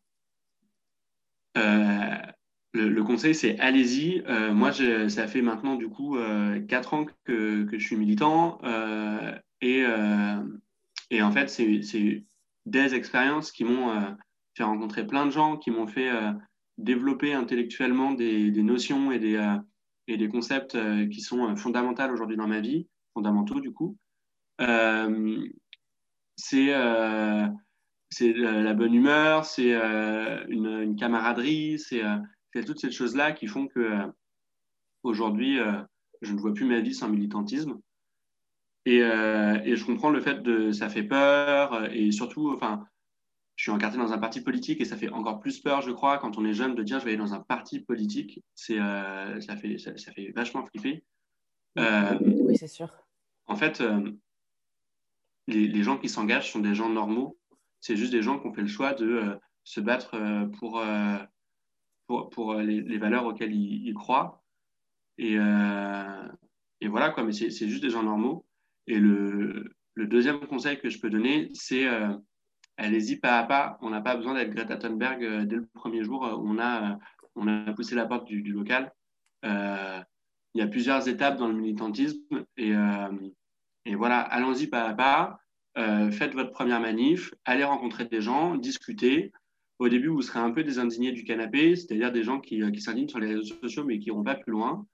Le, 2.71 3.01
conseil, 3.03 3.33
c'est 3.33 3.57
allez-y. 3.59 4.21
Euh, 4.27 4.53
moi, 4.53 4.71
ça 4.71 5.27
fait 5.27 5.41
maintenant 5.41 5.75
du 5.75 5.89
coup 5.89 6.17
euh, 6.17 6.59
4 6.67 6.93
ans 6.93 7.05
que, 7.23 7.63
que, 7.63 7.79
je 7.79 7.85
suis 7.85 7.95
militant 7.95 8.59
euh, 8.63 9.35
et, 9.61 9.83
euh, 9.83 10.43
et, 11.09 11.23
en 11.23 11.31
fait, 11.31 11.49
c'est 11.49 12.25
des 12.65 12.93
expériences 12.93 13.51
qui 13.51 13.63
m'ont 13.63 14.15
fait 14.55 14.63
rencontrer 14.63 15.07
plein 15.07 15.25
de 15.25 15.31
gens, 15.31 15.57
qui 15.57 15.71
m'ont 15.71 15.87
fait 15.87 16.11
développer 16.77 17.33
intellectuellement 17.33 18.11
des, 18.11 18.51
des 18.51 18.63
notions 18.63 19.11
et 19.11 19.17
des, 19.17 19.43
et 20.07 20.17
des 20.17 20.29
concepts 20.29 20.77
qui 21.09 21.21
sont 21.21 21.55
fondamentaux 21.55 22.13
aujourd'hui 22.13 22.37
dans 22.37 22.47
ma 22.47 22.59
vie, 22.59 22.87
du 23.61 23.71
coup. 23.71 23.97
c'est 26.35 26.73
c'est 28.11 28.33
la 28.33 28.73
bonne 28.73 28.93
humeur, 28.93 29.45
c'est 29.45 29.73
une, 30.49 30.95
camaraderie, 30.97 31.79
c'est 31.79 32.03
toutes 32.65 32.79
ces 32.79 32.91
choses-là 32.91 33.31
qui 33.31 33.47
font 33.47 33.67
que 33.67 33.99
aujourd'hui, 35.03 35.59
je 36.21 36.33
ne 36.33 36.39
vois 36.39 36.53
plus 36.53 36.65
ma 36.65 36.79
vie 36.79 36.93
sans 36.93 37.09
militantisme. 37.09 37.79
Et, 38.85 39.03
euh, 39.03 39.75
je 39.75 39.85
comprends 39.85 40.09
le 40.09 40.21
fait 40.21 40.41
de 40.41 40.71
ça 40.71 40.89
fait 40.89 41.03
peur 41.03 41.91
et 41.93 42.11
surtout, 42.11 42.51
enfin, 42.51 42.85
je 43.55 43.63
suis 43.63 43.71
encarté 43.71 43.97
dans 43.97 44.13
un 44.13 44.17
parti 44.17 44.41
politique 44.41 44.81
et 44.81 44.85
ça 44.85 44.97
fait 44.97 45.09
encore 45.09 45.39
plus 45.39 45.59
peur, 45.59 45.81
je 45.81 45.91
crois, 45.91 46.17
quand 46.17 46.37
on 46.37 46.45
est 46.45 46.53
jeune 46.53 46.75
de 46.75 46.83
dire 46.83 46.99
je 46.99 47.05
vais 47.05 47.11
aller 47.11 47.19
dans 47.19 47.33
un 47.33 47.41
parti 47.41 47.79
politique. 47.79 48.41
C'est 48.55 48.79
euh, 48.79 49.39
ça 49.41 49.57
fait 49.57 50.31
vachement 50.33 50.65
flipper. 50.65 51.03
Euh, 51.77 52.17
oui, 52.21 52.57
c'est 52.57 52.67
sûr. 52.67 52.89
En 53.49 53.55
fait, 53.55 53.83
les, 55.47 55.67
les, 55.67 55.83
gens 55.83 55.97
qui 55.97 56.07
s'engagent 56.07 56.51
sont 56.51 56.59
des 56.59 56.75
gens 56.75 56.89
normaux. 56.89 57.37
C'est 57.81 57.97
juste 57.97 58.11
des 58.11 58.21
gens 58.21 58.39
qui 58.39 58.47
ont 58.47 58.53
fait 58.53 58.61
le 58.61 58.67
choix 58.67 58.93
de 58.93 59.37
se 59.63 59.81
battre 59.81 60.15
pour 60.59 60.81
pour, 62.07 62.29
pour 62.31 62.55
les, 62.55 62.97
valeurs 62.97 63.25
auxquelles 63.25 63.53
ils, 63.53 63.93
croient. 63.93 64.43
Et, 65.17 65.37
voilà 66.87 67.09
quoi. 67.09 67.23
Mais 67.23 67.31
c'est 67.31 67.49
juste 67.67 67.83
des 67.83 67.89
gens 67.89 68.03
normaux. 68.03 68.45
Et 68.89 68.99
le, 68.99 69.71
deuxième 69.95 70.39
conseil 70.47 70.79
que 70.79 70.89
je 70.89 70.99
peux 70.99 71.09
donner, 71.09 71.49
c'est 71.53 71.85
euh, 71.85 72.15
allez-y 72.77 73.17
pas 73.17 73.37
à 73.37 73.43
pas. 73.43 73.77
On 73.81 73.91
n'a 73.91 74.01
pas 74.01 74.15
besoin 74.15 74.33
d'être 74.33 74.49
Greta 74.49 74.77
Thunberg 74.77 75.23
euh, 75.23 75.45
dès 75.45 75.57
le 75.57 75.67
premier 75.67 76.03
jour. 76.03 76.21
On 76.21 76.57
a, 76.57 76.97
on 77.35 77.47
a 77.47 77.73
poussé 77.73 77.95
la 77.95 78.05
porte 78.07 78.25
du, 78.25 78.41
local. 78.41 78.91
Euh, 79.45 80.01
il 80.55 80.59
y 80.59 80.63
a 80.63 80.67
plusieurs 80.67 81.07
étapes 81.07 81.37
dans 81.37 81.47
le 81.47 81.53
militantisme. 81.53 82.45
Et, 82.57 82.73
et 83.89 83.95
voilà, 83.95 84.19
allons-y 84.19 84.67
pas 84.67 84.83
à 84.83 84.93
pas. 84.93 85.39
faites 86.11 86.33
votre 86.33 86.51
première 86.51 86.79
manif, 86.79 87.33
allez 87.45 87.63
rencontrer 87.63 88.05
des 88.05 88.21
gens, 88.21 88.55
discutez. 88.55 89.31
Au 89.79 89.89
début, 89.89 90.07
vous 90.07 90.21
serez 90.21 90.39
un 90.39 90.51
peu 90.51 90.63
des 90.63 90.77
indignés 90.77 91.11
du 91.11 91.23
canapé, 91.23 91.75
c'est-à-dire 91.75 92.11
des 92.11 92.23
gens 92.23 92.39
qui, 92.39 92.61
qui 92.71 92.81
s'indignent 92.81 93.07
sur 93.07 93.19
les 93.19 93.27
réseaux 93.27 93.55
sociaux 93.61 93.85
mais 93.85 93.99
qui 93.99 94.09
n'iront 94.09 94.23
pas 94.23 94.35
plus 94.35 94.51
loin. 94.51 94.85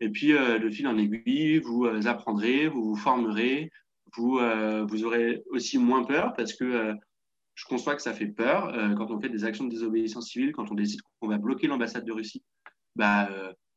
Et 0.00 0.10
puis, 0.10 0.32
euh, 0.32 0.58
de 0.58 0.70
fil 0.70 0.86
en 0.86 0.96
aiguille, 0.96 1.58
vous 1.58 1.84
euh, 1.86 2.06
apprendrez, 2.06 2.68
vous 2.68 2.84
vous 2.90 2.96
formerez, 2.96 3.70
vous, 4.16 4.38
euh, 4.38 4.84
vous 4.84 5.04
aurez 5.04 5.42
aussi 5.50 5.78
moins 5.78 6.04
peur 6.04 6.34
parce 6.34 6.54
que 6.54 6.94
je 7.54 7.64
conçois 7.64 7.96
que 7.96 8.02
ça 8.02 8.14
fait 8.14 8.28
peur 8.28 8.72
quand 8.96 9.10
on 9.10 9.20
fait 9.20 9.28
des 9.28 9.44
actions 9.44 9.64
de 9.64 9.70
désobéissance 9.70 10.28
civile, 10.30 10.52
quand 10.52 10.70
on 10.70 10.74
décide 10.74 11.00
qu'on 11.20 11.28
va 11.28 11.38
bloquer 11.38 11.66
l'ambassade 11.66 12.04
de 12.04 12.12
Russie. 12.12 12.44
Bah, 12.94 13.28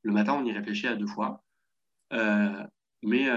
le 0.03 0.13
matin, 0.13 0.35
on 0.39 0.45
y 0.45 0.51
réfléchit 0.51 0.87
à 0.87 0.95
deux 0.95 1.07
fois. 1.07 1.43
mais, 2.11 3.27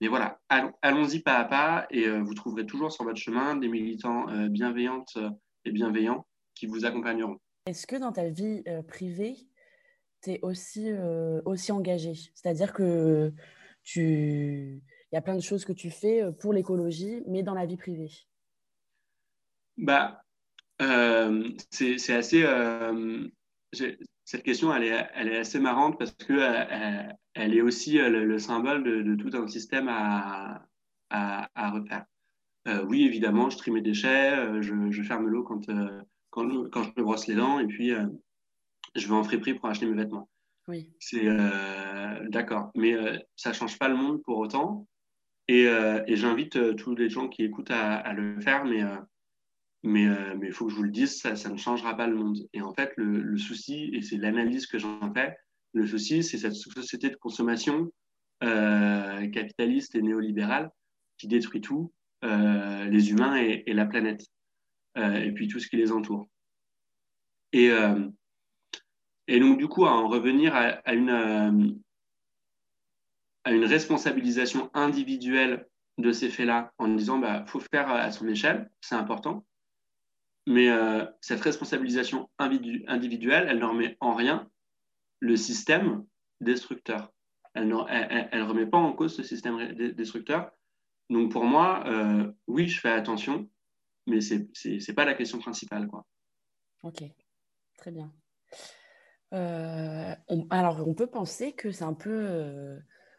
mais 0.00 0.08
voilà, 0.08 0.40
allons-y 0.82 1.20
pas 1.20 1.38
à 1.38 1.44
pas 1.44 1.86
et 1.90 2.08
vous 2.08 2.34
trouverez 2.34 2.66
toujours 2.66 2.92
sur 2.92 3.04
votre 3.04 3.18
chemin 3.18 3.56
des 3.56 3.68
militants 3.68 4.26
bienveillantes 4.48 5.16
et 5.64 5.70
bienveillants 5.70 6.26
qui 6.54 6.66
vous 6.66 6.84
accompagneront. 6.84 7.38
Est-ce 7.66 7.86
que 7.86 7.96
dans 7.96 8.12
ta 8.12 8.28
vie 8.28 8.62
privée, 8.86 9.36
aussi, 10.42 10.90
euh, 10.90 11.40
aussi 11.44 11.72
engagé. 11.72 12.14
C'est-à-dire 12.34 12.72
que 12.72 13.32
tu... 13.84 14.82
il 15.12 15.14
y 15.14 15.16
a 15.16 15.22
plein 15.22 15.36
de 15.36 15.40
choses 15.40 15.64
que 15.64 15.72
tu 15.72 15.90
fais 15.90 16.22
euh, 16.22 16.32
pour 16.32 16.52
l'écologie, 16.52 17.22
mais 17.26 17.42
dans 17.42 17.54
la 17.54 17.66
vie 17.66 17.76
privée? 17.76 18.10
Bah, 19.76 20.22
euh, 20.82 21.50
c'est 21.70 22.14
assez. 22.14 22.44
cette 23.72 24.42
question, 24.42 24.74
elle 24.74 24.84
est, 24.84 25.08
elle 25.14 25.28
est 25.28 25.38
assez 25.38 25.60
marrante 25.60 25.98
parce 25.98 26.12
que 26.12 26.32
elle, 27.36 27.54
est 27.54 27.62
aussi 27.62 27.98
le, 27.98 28.38
symbole 28.38 28.82
de, 28.82 29.14
tout 29.14 29.30
un 29.34 29.46
système 29.46 29.88
à, 29.88 30.66
à, 31.10 31.48
à 31.54 31.70
refaire. 31.70 32.04
oui, 32.86 33.04
évidemment, 33.04 33.50
je 33.50 33.56
trie 33.56 33.70
mes 33.70 33.82
déchets, 33.82 34.62
je, 34.62 34.90
je 34.90 35.02
ferme 35.02 35.28
l'eau 35.28 35.44
quand, 35.44 35.66
quand, 36.30 36.70
quand, 36.70 36.82
je 36.82 36.90
me 36.96 37.02
brosse 37.02 37.26
les 37.26 37.34
dents, 37.34 37.58
et 37.58 37.66
puis 37.66 37.92
je 38.94 39.08
vais 39.08 39.14
en 39.14 39.22
friperie 39.22 39.54
pour 39.54 39.68
acheter 39.68 39.86
mes 39.86 39.96
vêtements. 39.96 40.28
Oui. 40.68 40.90
C'est 40.98 41.26
euh, 41.26 42.28
d'accord, 42.28 42.70
mais 42.74 42.94
euh, 42.94 43.16
ça 43.36 43.52
change 43.52 43.78
pas 43.78 43.88
le 43.88 43.96
monde 43.96 44.22
pour 44.22 44.38
autant. 44.38 44.86
Et, 45.48 45.68
euh, 45.68 46.02
et 46.08 46.16
j'invite 46.16 46.76
tous 46.76 46.96
les 46.96 47.08
gens 47.08 47.28
qui 47.28 47.44
écoutent 47.44 47.70
à, 47.70 48.12
le 48.14 48.40
faire, 48.40 48.64
mais 48.64 48.82
mais 49.84 50.08
mais 50.34 50.48
il 50.48 50.52
faut 50.52 50.66
que 50.66 50.72
je 50.72 50.76
vous 50.76 50.82
le 50.82 50.90
dise, 50.90 51.20
ça, 51.20 51.36
ça, 51.36 51.50
ne 51.50 51.56
changera 51.56 51.96
pas 51.96 52.08
le 52.08 52.16
monde. 52.16 52.38
Et 52.52 52.62
en 52.62 52.74
fait, 52.74 52.92
le, 52.96 53.20
le 53.20 53.38
souci, 53.38 53.90
et 53.92 54.02
c'est 54.02 54.16
l'analyse 54.16 54.66
que 54.66 54.78
j'en 54.78 55.12
fais, 55.14 55.36
le 55.78 55.86
souci, 55.86 56.22
c'est 56.22 56.38
cette 56.38 56.54
société 56.54 57.10
de 57.10 57.16
consommation 57.16 57.90
capitaliste 58.40 59.94
et 59.94 60.02
néolibérale 60.02 60.70
qui 61.18 61.26
détruit 61.26 61.60
tout, 61.60 61.92
les 62.22 63.10
humains 63.10 63.36
et, 63.36 63.72
la 63.72 63.86
planète, 63.86 64.26
et 64.96 65.32
puis 65.32 65.48
tout 65.48 65.58
ce 65.58 65.68
qui 65.68 65.76
les 65.76 65.92
entoure. 65.92 66.28
Et 69.28 69.40
donc, 69.40 69.58
du 69.58 69.68
coup, 69.68 69.86
à 69.86 69.92
en 69.92 70.08
revenir 70.08 70.54
à, 70.54 70.94
une, 70.94 71.10
euh, 71.10 71.70
à 73.44 73.52
une 73.52 73.64
responsabilisation 73.64 74.70
individuelle 74.74 75.66
de 75.98 76.12
ces 76.12 76.28
faits-là, 76.28 76.72
en 76.78 76.88
disant, 76.88 77.18
bah, 77.18 77.44
faut 77.46 77.60
faire 77.60 77.90
à 77.90 78.10
son 78.12 78.28
échelle, 78.28 78.70
c'est 78.80 78.94
important. 78.94 79.44
Mais 80.46 80.68
euh, 80.68 81.04
cette 81.20 81.40
responsabilisation 81.40 82.30
individuelle, 82.38 83.46
elle 83.48 83.58
ne 83.58 83.64
remet 83.64 83.96
en 84.00 84.14
rien 84.14 84.48
le 85.20 85.36
système 85.36 86.04
destructeur. 86.40 87.12
Elle 87.54 87.68
ne 87.68 88.42
remet 88.46 88.66
pas 88.66 88.78
en 88.78 88.92
cause 88.92 89.16
ce 89.16 89.22
système 89.22 89.72
destructeur. 89.94 90.52
Donc 91.08 91.32
pour 91.32 91.44
moi, 91.44 91.84
euh, 91.86 92.30
oui, 92.46 92.68
je 92.68 92.80
fais 92.80 92.90
attention, 92.90 93.48
mais 94.06 94.20
ce 94.20 94.34
n'est 94.34 94.94
pas 94.94 95.04
la 95.04 95.14
question 95.14 95.38
principale. 95.38 95.86
Quoi. 95.86 96.04
Ok, 96.82 97.02
très 97.78 97.90
bien. 97.90 98.12
Euh, 99.32 100.14
alors, 100.50 100.86
on 100.86 100.94
peut 100.94 101.06
penser 101.06 101.52
que 101.52 101.70
c'est 101.70 101.84
un 101.84 101.94
peu, 101.94 102.10
euh, 102.12 102.78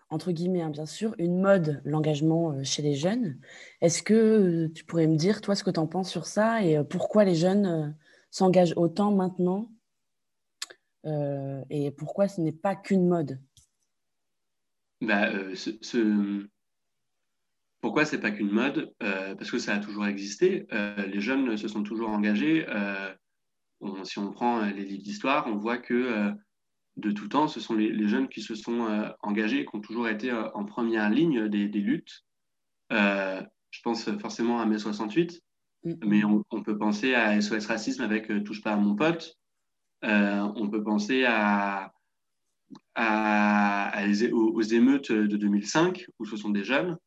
entre 0.10 0.32
guillemets, 0.32 0.62
hein, 0.62 0.70
bien 0.70 0.86
sûr, 0.86 1.16
une 1.18 1.42
mode, 1.42 1.82
l'engagement 1.84 2.64
chez 2.64 2.82
les 2.82 2.94
jeunes. 2.94 3.40
Est-ce 3.82 4.04
que 4.04 4.68
tu 4.68 4.86
pourrais 4.86 5.08
me 5.08 5.18
dire, 5.18 5.42
toi, 5.42 5.56
ce 5.56 5.64
que 5.64 5.72
tu 5.72 5.80
en 5.80 5.88
penses 5.88 6.10
sur 6.10 6.26
ça 6.26 6.64
et 6.64 6.82
pourquoi 6.84 7.24
les 7.24 7.36
jeunes 7.36 7.96
s'engagent 8.30 8.74
autant 8.76 9.12
maintenant 9.12 9.72
et 11.70 11.92
pourquoi 11.92 12.28
ce 12.28 12.42
n'est 12.42 12.52
pas 12.52 12.76
qu'une 12.76 13.08
mode? 13.08 13.40
Bah, 15.02 15.30
ce, 15.56 16.48
Pourquoi 17.82 18.06
ce 18.06 18.16
n'est 18.16 18.22
pas 18.22 18.32
qu'une 18.32 18.52
mode? 18.52 18.94
Parce 19.00 19.52
que 19.52 19.60
ça 19.60 19.76
a 19.76 19.80
toujours 19.80 20.08
existé. 20.08 20.68
les 20.72 21.22
jeunes 21.22 21.58
se 21.58 21.68
sont 21.68 21.84
toujours 21.84 22.10
engagés 22.10 22.66
si 24.04 24.20
on 24.20 24.32
prend 24.32 24.62
euh, 24.62 24.72
les 24.72 24.86
livres 24.86 25.04
d'histoire, 25.04 25.48
on 25.48 25.58
voit 25.58 25.78
que 25.78 25.94
euh, 25.94 26.32
de 26.96 27.12
tout 27.12 27.28
temps, 27.28 27.48
ce 27.48 27.60
sont 27.60 27.76
les, 27.76 28.08
jeunes 28.08 28.28
qui 28.28 28.42
se 28.42 28.56
sont 28.56 28.86
euh, 28.86 29.10
engagés, 29.22 29.66
qui 29.66 29.76
ont 29.76 29.82
toujours 29.82 30.08
été 30.08 30.32
en 30.32 30.66
première 30.66 31.10
ligne 31.10 31.48
des, 31.48 31.68
luttes. 31.68 32.26
je 32.90 33.82
pense 33.84 34.10
forcément 34.20 34.60
à 34.60 34.66
mai 34.66 34.80
68, 34.80 35.44
mm. 35.84 35.94
mais 36.06 36.24
on, 36.24 36.44
peut 36.64 36.78
penser 36.78 37.14
à 37.14 37.40
SOS 37.40 37.68
Racisme 37.68 38.02
avec 38.02 38.28
Touche 38.44 38.64
pas 38.64 38.74
à 38.74 38.78
mon 38.78 38.96
pote. 38.96 39.37
On 40.04 40.70
peut 40.70 40.84
penser 40.84 41.26
aux, 44.32 44.62
émeutes 44.62 45.12
de 45.12 45.38
2005, 45.38 46.06
où 46.20 46.26
ce 46.26 46.38
sont 46.38 46.50
des 46.50 46.64
jeunes. 46.64 46.98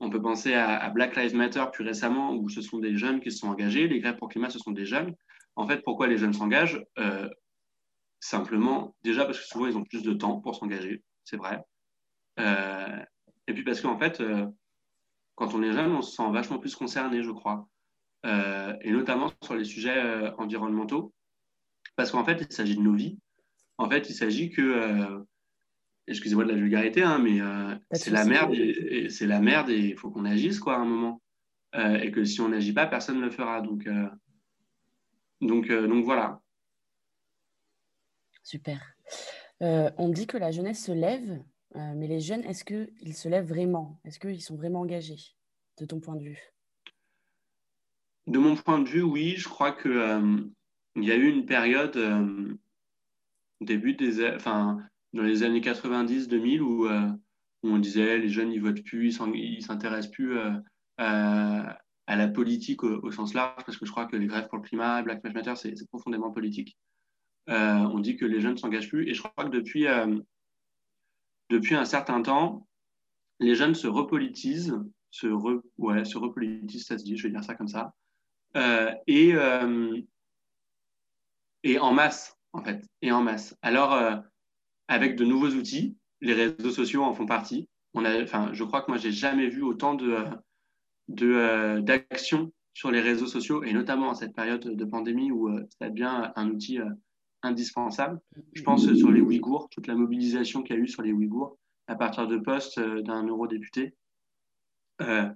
On 0.00 0.10
peut 0.10 0.20
penser 0.20 0.54
à, 0.54 0.88
Black 0.90 1.16
Lives 1.16 1.34
Matter 1.34 1.64
plus 1.72 1.84
récemment, 1.84 2.34
où 2.34 2.48
ce 2.48 2.60
sont 2.60 2.78
des 2.78 2.96
jeunes 2.96 3.20
qui 3.20 3.30
se 3.30 3.38
sont 3.38 3.48
engagés. 3.48 3.88
Les 3.88 4.00
grèves 4.00 4.16
pour 4.16 4.28
climat, 4.28 4.50
ce 4.50 4.58
sont 4.58 4.72
des 4.72 4.86
jeunes. 4.86 5.14
En 5.56 5.66
fait, 5.66 5.82
pourquoi 5.84 6.08
les 6.08 6.18
jeunes 6.18 6.32
s'engagent? 6.32 6.84
Euh, 6.98 7.28
Simplement, 8.20 8.96
déjà 9.02 9.26
parce 9.26 9.38
que 9.38 9.44
souvent, 9.44 9.66
ils 9.66 9.76
ont 9.76 9.84
plus 9.84 10.02
de 10.02 10.14
temps 10.14 10.40
pour 10.40 10.56
s'engager, 10.56 11.02
c'est 11.24 11.36
vrai. 11.36 11.62
Euh, 12.40 13.04
et 13.46 13.52
puis 13.52 13.64
parce 13.64 13.82
qu'en 13.82 13.98
fait, 13.98 14.22
euh, 14.22 14.46
quand 15.34 15.52
on 15.52 15.62
est 15.62 15.72
jeune, 15.72 15.92
on 15.92 16.00
se 16.00 16.16
sent 16.16 16.30
vachement 16.32 16.58
plus 16.58 16.74
concerné, 16.74 17.22
je 17.22 17.30
crois. 17.30 17.68
et 18.24 18.90
notamment 18.92 19.30
sur 19.42 19.56
les 19.56 19.64
sujets 19.64 20.32
environnementaux. 20.38 21.12
Parce 21.96 22.10
qu'en 22.10 22.24
fait, 22.24 22.38
il 22.40 22.52
s'agit 22.52 22.76
de 22.76 22.82
nos 22.82 22.94
vies. 22.94 23.18
En 23.78 23.88
fait, 23.88 24.08
il 24.08 24.14
s'agit 24.14 24.50
que 24.50 25.24
excusez-moi 26.06 26.44
de 26.44 26.50
la 26.50 26.56
vulgarité, 26.56 27.02
hein, 27.02 27.18
mais 27.18 27.40
c'est 27.92 28.10
la 28.10 28.24
merde, 28.24 28.52
et, 28.54 29.08
c'est 29.10 29.26
la 29.26 29.40
merde 29.40 29.70
et 29.70 29.78
il 29.78 29.96
faut 29.96 30.10
qu'on 30.10 30.24
agisse 30.24 30.58
quoi 30.60 30.76
à 30.76 30.80
un 30.80 30.84
moment. 30.84 31.20
et 31.74 32.10
que 32.10 32.24
si 32.24 32.40
on 32.40 32.48
n'agit 32.48 32.72
pas, 32.72 32.86
personne 32.86 33.18
ne 33.20 33.24
le 33.24 33.30
fera. 33.30 33.60
Donc, 33.60 33.88
donc, 35.44 35.70
euh, 35.70 35.86
donc 35.86 36.04
voilà. 36.04 36.40
Super. 38.42 38.80
Euh, 39.62 39.90
on 39.98 40.08
dit 40.08 40.26
que 40.26 40.36
la 40.36 40.50
jeunesse 40.50 40.84
se 40.84 40.92
lève, 40.92 41.42
euh, 41.76 41.92
mais 41.94 42.06
les 42.06 42.20
jeunes, 42.20 42.44
est-ce 42.44 42.64
qu'ils 42.64 43.14
se 43.14 43.28
lèvent 43.28 43.48
vraiment? 43.48 44.00
Est-ce 44.04 44.18
qu'ils 44.18 44.42
sont 44.42 44.56
vraiment 44.56 44.80
engagés, 44.80 45.36
de 45.78 45.86
ton 45.86 46.00
point 46.00 46.16
de 46.16 46.24
vue? 46.24 46.38
De 48.26 48.38
mon 48.38 48.56
point 48.56 48.80
de 48.80 48.88
vue, 48.88 49.02
oui. 49.02 49.34
Je 49.36 49.48
crois 49.48 49.72
que 49.72 50.48
il 50.96 51.04
y 51.04 51.12
a 51.12 51.16
eu 51.16 51.28
une 51.28 51.46
période, 51.46 51.98
début 53.60 53.94
des, 53.94 54.34
enfin, 54.34 54.78
dans 55.12 55.22
les 55.22 55.42
années 55.42 55.60
90-2000, 55.60 56.60
où, 56.60 56.88
on 57.62 57.78
disait 57.78 58.18
les 58.18 58.28
jeunes, 58.28 58.52
ils 58.52 58.60
votent 58.60 58.84
plus, 58.84 59.18
ils 59.34 59.62
s'intéressent 59.62 60.12
plus 60.12 60.36
à, 60.98 61.78
la 62.06 62.28
politique 62.28 62.84
au, 62.84 63.10
sens 63.10 63.34
large, 63.34 63.64
parce 63.64 63.78
que 63.78 63.86
je 63.86 63.90
crois 63.90 64.06
que 64.06 64.16
les 64.16 64.26
grèves 64.26 64.48
pour 64.48 64.58
le 64.58 64.64
climat, 64.64 65.02
Black 65.02 65.22
Lives 65.24 65.34
Matter, 65.34 65.56
c'est 65.56 65.88
profondément 65.88 66.30
politique. 66.30 66.76
on 67.48 67.98
dit 67.98 68.16
que 68.16 68.24
les 68.24 68.40
jeunes 68.40 68.52
ne 68.52 68.58
s'engagent 68.58 68.88
plus, 68.88 69.08
et 69.08 69.14
je 69.14 69.22
crois 69.22 69.44
que 69.44 69.50
depuis, 69.50 69.86
depuis 71.50 71.74
un 71.74 71.84
certain 71.84 72.22
temps, 72.22 72.66
les 73.40 73.54
jeunes 73.54 73.74
se 73.74 73.86
repolitisent, 73.86 74.78
se, 75.10 75.26
ouais, 75.78 76.04
se 76.04 76.18
repolitisent, 76.18 76.86
ça 76.86 76.98
se 76.98 77.04
dit, 77.04 77.16
je 77.16 77.24
vais 77.24 77.30
dire 77.30 77.44
ça 77.44 77.54
comme 77.54 77.68
ça, 77.68 77.94
euh, 78.56 78.92
et, 79.06 79.34
euh, 79.34 80.00
et 81.64 81.80
en 81.80 81.92
masse, 81.92 82.38
en 82.52 82.62
fait, 82.62 82.84
et 83.02 83.10
en 83.10 83.22
masse. 83.22 83.56
Alors, 83.62 83.92
euh, 83.94 84.16
avec 84.86 85.16
de 85.16 85.24
nouveaux 85.24 85.50
outils, 85.50 85.96
les 86.20 86.34
réseaux 86.34 86.70
sociaux 86.70 87.02
en 87.02 87.12
font 87.12 87.26
partie. 87.26 87.68
Enfin, 87.94 88.50
je 88.52 88.62
crois 88.62 88.82
que 88.82 88.90
moi, 88.90 88.98
j'ai 88.98 89.12
jamais 89.12 89.48
vu 89.48 89.62
autant 89.62 89.94
de, 89.94 90.16
de 91.08 91.80
d'actions 91.80 92.52
sur 92.72 92.90
les 92.90 93.00
réseaux 93.00 93.26
sociaux, 93.26 93.62
et 93.62 93.72
notamment 93.72 94.08
en 94.08 94.14
cette 94.14 94.34
période 94.34 94.64
de 94.64 94.84
pandémie 94.84 95.30
où 95.30 95.48
ça 95.78 95.90
devient 95.90 96.32
un 96.34 96.48
outil 96.50 96.80
indispensable. 97.44 98.20
Je 98.52 98.62
pense 98.62 98.92
sur 98.94 99.12
les 99.12 99.20
Ouïghours, 99.20 99.68
toute 99.70 99.86
la 99.86 99.94
mobilisation 99.94 100.62
qu'il 100.62 100.76
y 100.76 100.78
a 100.78 100.82
eu 100.82 100.88
sur 100.88 101.02
les 101.02 101.12
Ouïghours 101.12 101.56
à 101.86 101.94
partir 101.94 102.26
de 102.26 102.38
postes 102.38 102.80
d'un 102.80 103.24
eurodéputé. 103.26 103.94
Euh, 105.00 105.28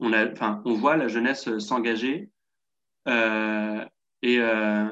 on, 0.00 0.12
a, 0.12 0.60
on 0.64 0.74
voit 0.74 0.96
la 0.96 1.08
jeunesse 1.08 1.58
s'engager. 1.58 2.30
Euh, 3.08 3.84
et, 4.22 4.38
euh, 4.40 4.88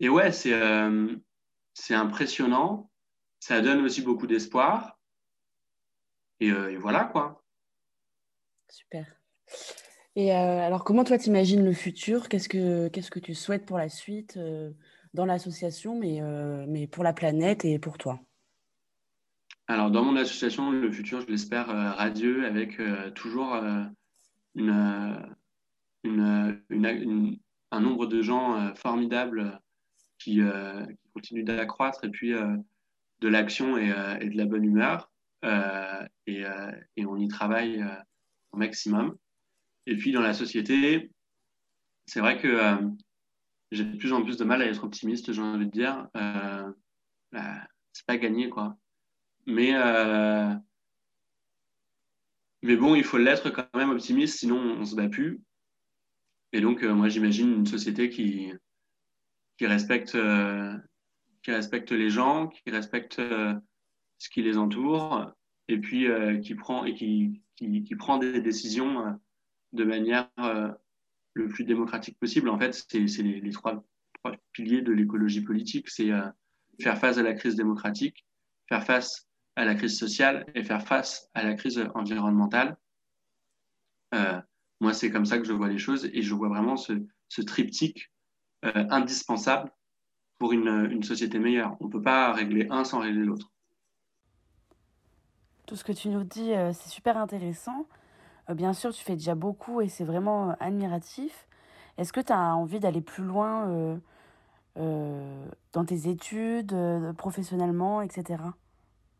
et 0.00 0.08
ouais, 0.08 0.32
c'est 0.32 0.58
c'est 1.74 1.94
impressionnant. 1.94 2.90
Ça 3.40 3.60
donne 3.60 3.84
aussi 3.84 4.02
beaucoup 4.02 4.26
d'espoir. 4.26 4.98
Et, 6.40 6.48
et, 6.48 6.76
voilà 6.76 7.04
quoi. 7.04 7.44
Super. 8.68 9.06
Et 10.16 10.32
alors, 10.32 10.84
comment 10.84 11.04
toi 11.04 11.18
t'imagines 11.18 11.64
le 11.64 11.72
futur? 11.72 12.28
Qu'est-ce 12.28 12.48
que 12.48 13.18
tu 13.18 13.34
souhaites 13.34 13.66
pour 13.66 13.78
la 13.78 13.88
suite 13.88 14.38
dans 15.14 15.26
l'association, 15.26 15.98
mais, 15.98 16.20
mais 16.66 16.86
pour 16.86 17.04
la 17.04 17.12
planète 17.12 17.64
et 17.64 17.78
pour 17.78 17.98
toi? 17.98 18.20
Alors, 19.68 19.90
dans 19.90 20.04
mon 20.04 20.14
association, 20.16 20.70
le 20.70 20.92
futur, 20.92 21.20
je 21.22 21.26
l'espère 21.26 21.70
euh, 21.70 21.90
radieux, 21.90 22.46
avec 22.46 22.78
euh, 22.78 23.10
toujours 23.10 23.54
euh, 23.54 23.82
une, 24.54 25.36
une, 26.04 27.38
un 27.72 27.80
nombre 27.80 28.06
de 28.06 28.22
gens 28.22 28.74
formidables 28.76 29.60
qui, 30.18 30.40
qui 30.40 31.10
continuent 31.14 31.44
d'accroître, 31.44 32.04
et 32.04 32.10
puis 32.10 32.32
de 33.20 33.28
l'action 33.28 33.76
et, 33.76 33.92
et, 34.20 34.28
de 34.28 34.36
la 34.36 34.46
bonne 34.46 34.64
humeur. 34.64 35.10
Et, 36.26 36.44
on 36.98 37.16
y 37.16 37.28
travaille 37.28 37.84
au 38.52 38.56
maximum. 38.56 39.16
Et 39.86 39.96
puis, 39.96 40.12
dans 40.12 40.22
la 40.22 40.34
société, 40.34 41.10
c'est 42.06 42.20
vrai 42.20 42.38
que 42.38 42.78
j'ai 43.72 43.84
de 43.84 43.96
plus 43.96 44.12
en 44.12 44.22
plus 44.22 44.36
de 44.36 44.44
mal 44.44 44.62
à 44.62 44.66
être 44.66 44.84
optimiste, 44.84 45.32
j'ai 45.32 45.42
envie 45.42 45.66
de 45.66 45.70
dire. 45.70 46.08
Bah, 47.32 47.66
c'est 47.92 48.06
pas 48.06 48.18
gagné, 48.18 48.48
quoi. 48.48 48.76
Mais, 49.46 49.74
euh, 49.74 50.54
mais 52.62 52.76
bon, 52.76 52.94
il 52.94 53.04
faut 53.04 53.18
l'être 53.18 53.50
quand 53.50 53.68
même 53.74 53.90
optimiste, 53.90 54.38
sinon 54.38 54.58
on 54.58 54.84
se 54.84 54.96
bat 54.96 55.08
plus. 55.08 55.40
Et 56.52 56.60
donc, 56.60 56.82
euh, 56.82 56.94
moi, 56.94 57.08
j'imagine 57.08 57.52
une 57.52 57.66
société 57.66 58.10
qui, 58.10 58.52
qui, 59.58 59.66
respecte, 59.66 60.14
euh, 60.14 60.76
qui 61.42 61.50
les 61.94 62.10
gens, 62.10 62.48
qui 62.48 62.70
respecte 62.70 63.20
ce 63.20 64.30
qui 64.30 64.42
les 64.42 64.56
entoure, 64.58 65.32
et 65.68 65.78
puis 65.78 66.06
qui, 66.42 66.54
prend, 66.54 66.84
et 66.84 66.94
qui, 66.94 67.42
qui, 67.56 67.96
prend 67.96 68.18
des 68.18 68.40
décisions 68.40 69.18
de 69.72 69.84
manière 69.84 70.30
le 71.34 71.48
plus 71.48 71.64
démocratique 71.64 72.18
possible. 72.18 72.48
En 72.48 72.58
fait, 72.58 72.72
c'est 72.72 72.98
les, 72.98 73.40
les 73.40 73.50
trois, 73.50 73.84
trois, 74.14 74.34
piliers 74.52 74.82
de 74.82 74.92
l'écologie 74.92 75.42
politique. 75.42 75.88
C'est 75.90 76.10
faire 76.80 76.98
face 76.98 77.18
à 77.18 77.22
la 77.22 77.34
crise 77.34 77.56
démocratique, 77.56 78.26
faire 78.68 78.84
face 78.84 79.26
à 79.56 79.64
la 79.64 79.74
crise 79.74 79.98
sociale 79.98 80.46
et 80.54 80.62
faire 80.62 80.82
face 80.82 81.28
à 81.34 81.42
la 81.42 81.54
crise 81.54 81.82
environnementale. 81.94 82.76
Euh, 84.14 84.40
moi, 84.80 84.92
c'est 84.92 85.10
comme 85.10 85.24
ça 85.24 85.38
que 85.38 85.44
je 85.44 85.52
vois 85.52 85.68
les 85.68 85.78
choses 85.78 86.08
et 86.12 86.22
je 86.22 86.34
vois 86.34 86.48
vraiment 86.48 86.76
ce, 86.76 86.92
ce 87.28 87.40
triptyque 87.42 88.10
euh, 88.10 88.15
indispensable 88.74 89.70
pour 90.38 90.52
une, 90.52 90.88
une, 90.90 91.02
société 91.02 91.38
meilleure. 91.38 91.76
On 91.80 91.86
ne 91.86 91.90
peut 91.90 92.02
pas 92.02 92.32
régler 92.32 92.66
un 92.70 92.84
sans 92.84 93.00
régler 93.00 93.24
l'autre. 93.24 93.52
Tout 95.66 95.76
ce 95.76 95.84
que 95.84 95.92
tu 95.92 96.08
nous 96.08 96.24
dis, 96.24 96.52
euh, 96.52 96.72
c'est 96.72 96.88
super 96.88 97.16
intéressant. 97.16 97.86
bien 98.50 98.72
sûr, 98.72 98.92
tu 98.92 99.02
fais 99.02 99.16
déjà 99.16 99.34
beaucoup 99.34 99.80
et 99.80 99.88
c'est 99.88 100.04
vraiment 100.04 100.56
admiratif. 100.60 101.48
Est-ce 101.98 102.12
que 102.12 102.20
tu 102.20 102.32
as 102.32 102.54
envie 102.54 102.78
d'aller 102.78 103.00
plus 103.00 103.24
loin 103.24 103.98
dans 104.76 105.84
tes 105.86 106.08
études, 106.08 106.76
professionnellement, 107.16 108.02
etc. 108.02 108.36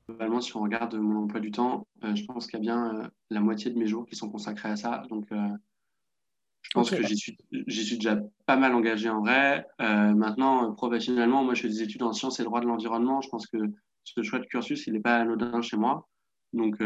Globalement, 0.09 0.41
si 0.41 0.57
on 0.57 0.63
regarde 0.63 0.95
mon 0.95 1.25
emploi 1.25 1.41
du 1.41 1.51
temps, 1.51 1.87
euh, 2.05 2.15
je 2.15 2.25
pense 2.25 2.47
qu'il 2.47 2.55
y 2.55 2.57
a 2.57 2.61
bien 2.61 2.95
euh, 2.95 3.09
la 3.31 3.41
moitié 3.41 3.73
de 3.73 3.79
mes 3.79 3.89
jours 3.89 4.07
qui 4.07 4.15
sont 4.15 4.31
consacrés 4.31 4.69
à 4.69 4.77
ça. 4.77 5.03
Donc, 5.11 5.27
euh, 5.33 5.49
je 6.67 6.71
pense 6.75 6.91
que 6.91 7.03
j'y 7.03 7.17
suis, 7.17 7.39
suis, 7.69 7.97
déjà 7.97 8.19
pas 8.45 8.57
mal 8.57 8.75
engagé 8.75 9.09
en 9.09 9.21
vrai. 9.21 9.67
maintenant, 9.79 10.73
professionnellement, 10.73 11.45
moi, 11.45 11.55
je 11.55 11.63
fais 11.63 11.69
des 11.69 11.83
études 11.83 12.03
en 12.03 12.13
sciences 12.13 12.41
et 12.41 12.45
droit 12.45 12.61
de 12.61 12.67
l'environnement. 12.67 13.21
Je 13.21 13.29
pense 13.29 13.47
que 13.47 13.59
ce 14.05 14.23
choix 14.23 14.41
de 14.41 14.47
cursus, 14.47 14.87
il 14.87 14.95
n'est 14.95 15.01
pas 15.01 15.17
anodin 15.17 15.63
chez 15.63 15.77
moi. 15.77 16.09
Donc, 16.53 16.83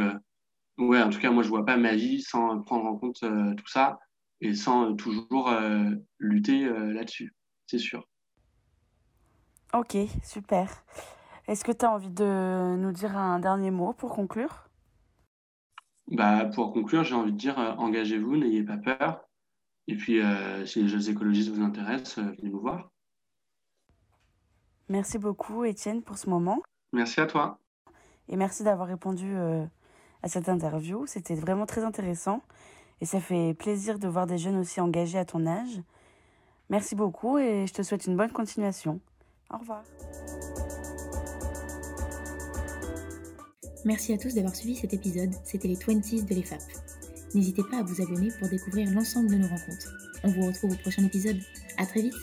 ouais, 0.78 1.02
en 1.02 1.08
tout 1.08 1.18
cas, 1.18 1.30
moi, 1.30 1.42
je 1.42 1.48
vois 1.48 1.64
pas 1.64 1.76
ma 1.76 1.94
vie 1.94 2.20
sans 2.20 2.60
prendre 2.60 2.84
en 2.84 2.96
compte 2.96 3.20
tout 3.20 3.68
ça 3.68 3.98
et 4.42 4.54
sans 4.54 4.94
toujours 4.94 5.50
lutter 6.18 6.68
là-dessus. 6.68 7.34
C'est 7.66 7.78
sûr. 7.78 8.06
Ok, 9.72 9.96
super. 10.22 10.84
Est-ce 11.46 11.64
que 11.64 11.72
tu 11.72 11.84
as 11.84 11.90
envie 11.90 12.10
de 12.10 12.76
nous 12.76 12.92
dire 12.92 13.16
un 13.16 13.38
dernier 13.38 13.70
mot 13.70 13.92
pour 13.92 14.14
conclure? 14.14 14.68
Bah, 16.08 16.46
Pour 16.46 16.72
conclure, 16.72 17.04
j'ai 17.04 17.14
envie 17.14 17.32
de 17.32 17.36
dire 17.36 17.58
euh, 17.58 17.72
engagez-vous, 17.78 18.36
n'ayez 18.36 18.64
pas 18.64 18.76
peur. 18.76 19.20
Et 19.90 19.96
puis, 19.96 20.20
euh, 20.20 20.64
si 20.66 20.82
les 20.82 20.88
jeux 20.88 21.10
écologistes 21.10 21.50
vous 21.50 21.62
intéressent, 21.62 22.18
euh, 22.18 22.32
venez 22.38 22.50
nous 22.50 22.60
voir. 22.60 22.92
Merci 24.88 25.18
beaucoup, 25.18 25.64
Étienne, 25.64 26.00
pour 26.02 26.16
ce 26.16 26.30
moment. 26.30 26.62
Merci 26.92 27.20
à 27.20 27.26
toi. 27.26 27.58
Et 28.28 28.36
merci 28.36 28.62
d'avoir 28.62 28.86
répondu 28.86 29.34
à 30.22 30.28
cette 30.28 30.48
interview. 30.48 31.06
C'était 31.06 31.34
vraiment 31.34 31.66
très 31.66 31.82
intéressant. 31.82 32.42
Et 33.00 33.04
ça 33.04 33.20
fait 33.20 33.54
plaisir 33.54 33.98
de 33.98 34.06
voir 34.06 34.26
des 34.26 34.38
jeunes 34.38 34.58
aussi 34.58 34.80
engagés 34.80 35.18
à 35.18 35.24
ton 35.24 35.46
âge. 35.46 35.80
Merci 36.68 36.94
beaucoup 36.94 37.38
et 37.38 37.66
je 37.66 37.72
te 37.72 37.82
souhaite 37.82 38.06
une 38.06 38.16
bonne 38.16 38.30
continuation. 38.30 39.00
Au 39.52 39.58
revoir. 39.58 39.82
Merci 43.84 44.12
à 44.12 44.18
tous 44.18 44.34
d'avoir 44.34 44.54
suivi 44.54 44.76
cet 44.76 44.92
épisode, 44.92 45.32
c'était 45.42 45.68
les 45.68 45.76
20s 45.76 46.28
de 46.28 46.34
l'EFAP. 46.34 46.60
N'hésitez 47.34 47.62
pas 47.62 47.78
à 47.78 47.82
vous 47.82 48.02
abonner 48.02 48.30
pour 48.38 48.48
découvrir 48.48 48.90
l'ensemble 48.90 49.30
de 49.30 49.36
nos 49.36 49.48
rencontres. 49.48 49.92
On 50.24 50.28
vous 50.28 50.46
retrouve 50.46 50.72
au 50.72 50.76
prochain 50.76 51.04
épisode. 51.04 51.38
À 51.78 51.86
très 51.86 52.02
vite 52.02 52.14